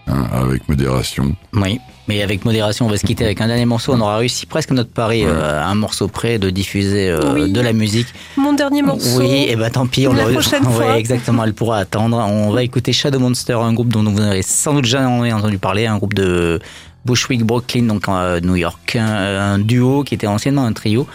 hein, 0.07 0.25
avec 0.31 0.67
modération. 0.69 1.35
Oui, 1.53 1.79
mais 2.07 2.23
avec 2.23 2.45
modération, 2.45 2.85
on 2.85 2.89
va 2.89 2.95
se 2.97 3.05
quitter 3.05 3.25
avec 3.25 3.41
un 3.41 3.47
dernier 3.47 3.65
morceau. 3.65 3.93
On 3.93 3.99
aura 3.99 4.17
réussi 4.17 4.45
presque 4.45 4.71
notre 4.71 4.91
pari 4.91 5.25
euh, 5.25 5.61
à 5.61 5.67
un 5.67 5.75
morceau 5.75 6.07
près 6.07 6.39
de 6.39 6.49
diffuser 6.49 7.09
euh, 7.09 7.33
Oui. 7.33 7.51
de 7.51 7.59
la 7.61 7.73
musique. 7.73 8.07
Mon 8.37 8.53
dernier 8.53 8.81
morceau. 8.81 9.19
Oui, 9.19 9.45
et 9.49 9.57
ben 9.57 9.69
tant 9.69 9.87
pis, 9.87 10.07
on 10.07 10.13
La 10.13 10.25
le 10.25 10.31
prochaine 10.31 10.63
Ouais, 10.67 10.71
fois. 10.73 10.97
exactement, 10.97 11.43
elle 11.43 11.53
pourra 11.53 11.79
attendre. 11.79 12.17
On 12.17 12.51
va 12.51 12.63
écouter 12.63 12.93
Shadow 12.93 13.19
Monster, 13.19 13.53
un 13.61 13.73
groupe 13.73 13.89
dont 13.89 14.03
vous 14.03 14.19
n'avez 14.21 14.41
sans 14.41 14.73
doute 14.73 14.85
jamais 14.85 15.33
entendu 15.33 15.57
parler, 15.57 15.85
un 15.85 15.97
groupe 15.97 16.13
de 16.13 16.59
Bushwick, 17.07 17.43
Brooklyn, 17.43 17.83
donc 17.93 18.03
euh, 18.09 18.39
New 18.41 18.55
York, 18.55 18.95
un, 18.99 19.53
un 19.53 19.59
duo 19.59 20.03
qui 20.03 20.13
était 20.13 20.27
anciennement 20.27 20.65
un 20.65 20.73
trio. 20.73 21.07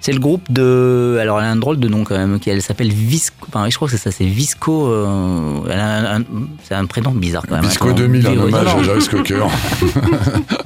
C'est 0.00 0.12
le 0.12 0.18
groupe 0.20 0.52
de. 0.52 1.16
Alors, 1.22 1.38
elle 1.40 1.46
a 1.46 1.50
un 1.50 1.56
drôle 1.56 1.78
de 1.78 1.88
nom 1.88 2.04
quand 2.04 2.14
même, 2.22 2.38
qui 2.38 2.50
elle 2.50 2.60
s'appelle 2.60 2.92
Visco. 2.92 3.34
Enfin, 3.48 3.70
je 3.70 3.76
crois 3.76 3.88
que 3.88 3.92
c'est 3.96 4.02
ça, 4.02 4.10
c'est 4.10 4.26
Visco. 4.26 4.88
euh, 4.88 5.62
un- 5.70 6.16
un- 6.20 6.24
c'est 6.62 6.74
un 6.74 6.84
prénom 6.84 7.10
bizarre 7.12 7.44
quand 7.48 7.56
même. 7.56 7.64
Hein, 7.64 7.92
2000, 7.94 8.28
en 8.28 8.34
non, 8.34 8.42
hommage 8.42 8.88
à 8.90 9.10
Cocker. 9.10 9.46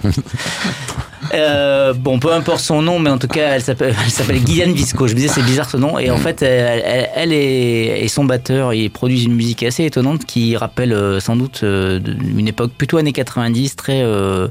Euh, 1.34 1.92
bon, 1.92 2.18
peu 2.18 2.32
importe 2.32 2.60
son 2.60 2.82
nom, 2.82 2.98
mais 2.98 3.10
en 3.10 3.18
tout 3.18 3.28
cas, 3.28 3.50
elle 3.54 3.62
s'appelle, 3.62 3.94
elle 4.04 4.10
s'appelle 4.10 4.42
Guyliane 4.42 4.72
Visco. 4.72 5.06
Je 5.06 5.12
me 5.14 5.18
disais, 5.18 5.28
c'est 5.32 5.42
bizarre 5.42 5.68
ce 5.68 5.76
nom. 5.76 5.98
Et 5.98 6.10
en 6.10 6.16
fait, 6.16 6.42
elle, 6.42 6.82
elle- 6.84 7.08
elle 7.14 7.32
et, 7.32 8.00
et 8.02 8.08
son 8.08 8.24
batteur, 8.24 8.72
ils 8.74 8.90
produisent 8.90 9.24
une 9.24 9.34
musique 9.34 9.62
assez 9.62 9.84
étonnante 9.84 10.24
qui 10.24 10.56
rappelle 10.56 10.92
euh, 10.92 11.20
sans 11.20 11.36
doute 11.36 11.60
euh, 11.62 12.00
une 12.36 12.48
époque 12.48 12.72
plutôt 12.72 12.96
années 12.96 13.12
90, 13.12 13.76
très 13.76 14.02
euh, 14.02 14.48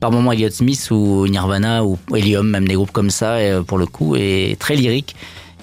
par 0.00 0.10
moments 0.10 0.32
Elliott 0.32 0.52
Smith 0.52 0.88
ou 0.90 1.26
Nirvana 1.28 1.84
ou 1.84 1.98
Helium, 2.14 2.48
même 2.48 2.66
des 2.66 2.74
groupes 2.74 2.92
comme 2.92 3.10
ça, 3.10 3.36
pour 3.66 3.78
le 3.78 3.86
coup, 3.86 4.16
et 4.16 4.56
très 4.58 4.74
lyrique. 4.74 5.14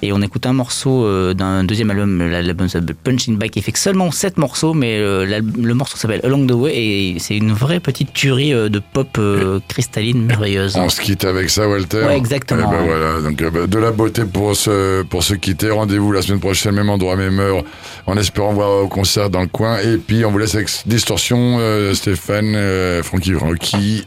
Et 0.02 0.14
on 0.14 0.22
écoute 0.22 0.46
un 0.46 0.54
morceau 0.54 1.04
euh, 1.06 1.34
d'un 1.34 1.66
deuxième 1.66 1.90
album, 1.92 2.22
l'album 2.30 2.70
s'appelle 2.70 2.96
Punching 2.96 3.38
Back, 3.38 3.52
qui 3.52 3.62
fait 3.62 3.74
que 3.74 3.80
seulement 3.80 4.12
sept 4.12 4.38
morceaux, 4.38 4.74
mais 4.74 4.98
euh, 4.98 5.26
le 5.26 5.74
morceau 5.74 5.98
s'appelle 5.98 6.22
Along 6.24 6.48
the 6.48 6.52
Way, 6.54 6.74
et 6.76 7.16
c'est 7.20 7.36
une 7.36 7.52
vraie 7.52 7.82
petite 7.82 8.14
tuerie 8.14 8.54
euh, 8.54 8.70
de 8.70 8.80
pop 8.80 9.10
euh, 9.18 9.60
cristalline 9.68 10.24
merveilleuse. 10.24 10.78
On 10.78 10.88
se 10.88 11.02
quitte 11.02 11.26
avec 11.26 11.50
ça, 11.50 11.68
Walter. 11.68 12.04
Ouais, 12.06 12.16
exactement. 12.16 12.72
Eh 12.74 12.78
ben 12.78 12.84
voilà, 12.86 13.22
donc 13.22 13.42
euh, 13.42 13.50
bah, 13.52 13.68
de 13.68 13.78
la 13.78 13.92
beauté 13.92 14.24
pour 14.24 14.56
se, 14.56 15.04
pour 15.04 15.22
se 15.22 15.34
quitter. 15.34 15.70
Rendez-vous 15.70 16.14
la 16.14 16.22
semaine 16.22 16.40
prochaine, 16.40 16.76
même 16.76 16.90
endroit, 16.90 17.18
même 17.18 17.38
heure, 17.40 17.64
en 18.06 18.16
espérant 18.16 18.54
voir 18.54 18.84
au 18.84 18.88
concert 18.88 19.30
dans 19.30 19.42
le 19.42 19.48
coin. 19.48 19.80
Et 19.80 19.98
puis, 19.98 20.24
on 20.24 20.32
vous 20.32 20.38
laisse 20.38 20.56
avec 20.56 20.70
Distorsion, 20.86 21.58
euh, 21.60 21.94
Stéphane, 21.94 22.54
euh, 22.56 23.04
Francky 23.04 23.34
Rocky 23.34 24.06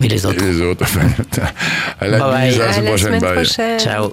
Mais 0.00 0.06
les 0.06 0.24
autres. 0.24 0.40
et 0.44 0.46
les 0.52 0.60
autres. 0.60 0.84
à 2.00 2.06
la 2.06 2.18
Bye 2.18 2.30
bye. 2.30 2.54
à 2.54 2.58
la 2.82 2.92
À 2.92 2.96
semaine 2.98 3.20
prochaine. 3.20 3.80
Ciao. 3.80 4.12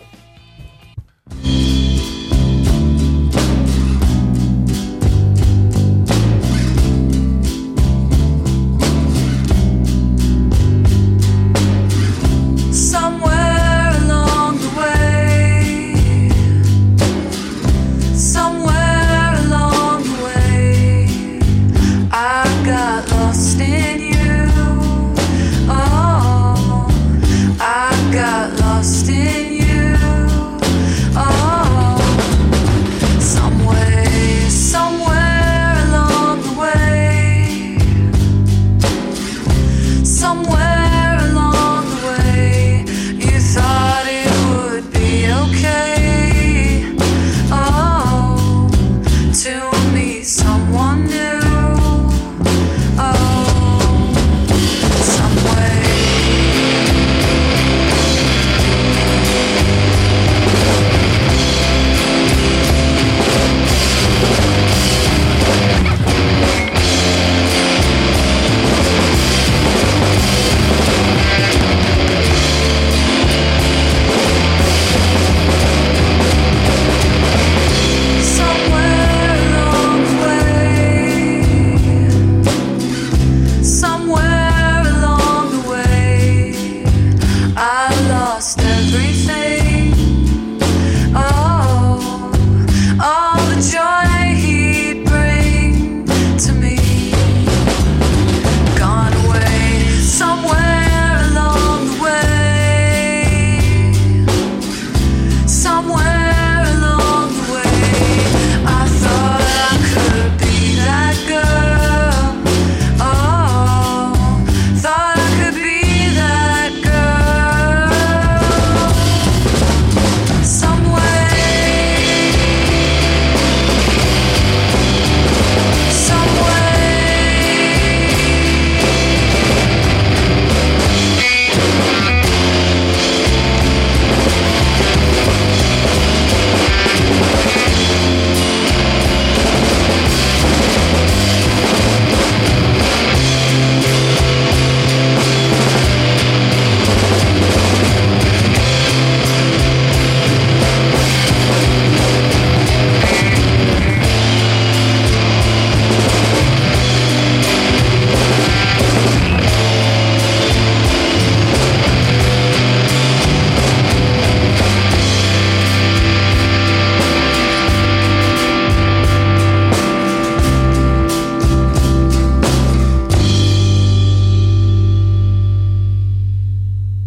Thank 1.44 1.90
you. 1.90 1.95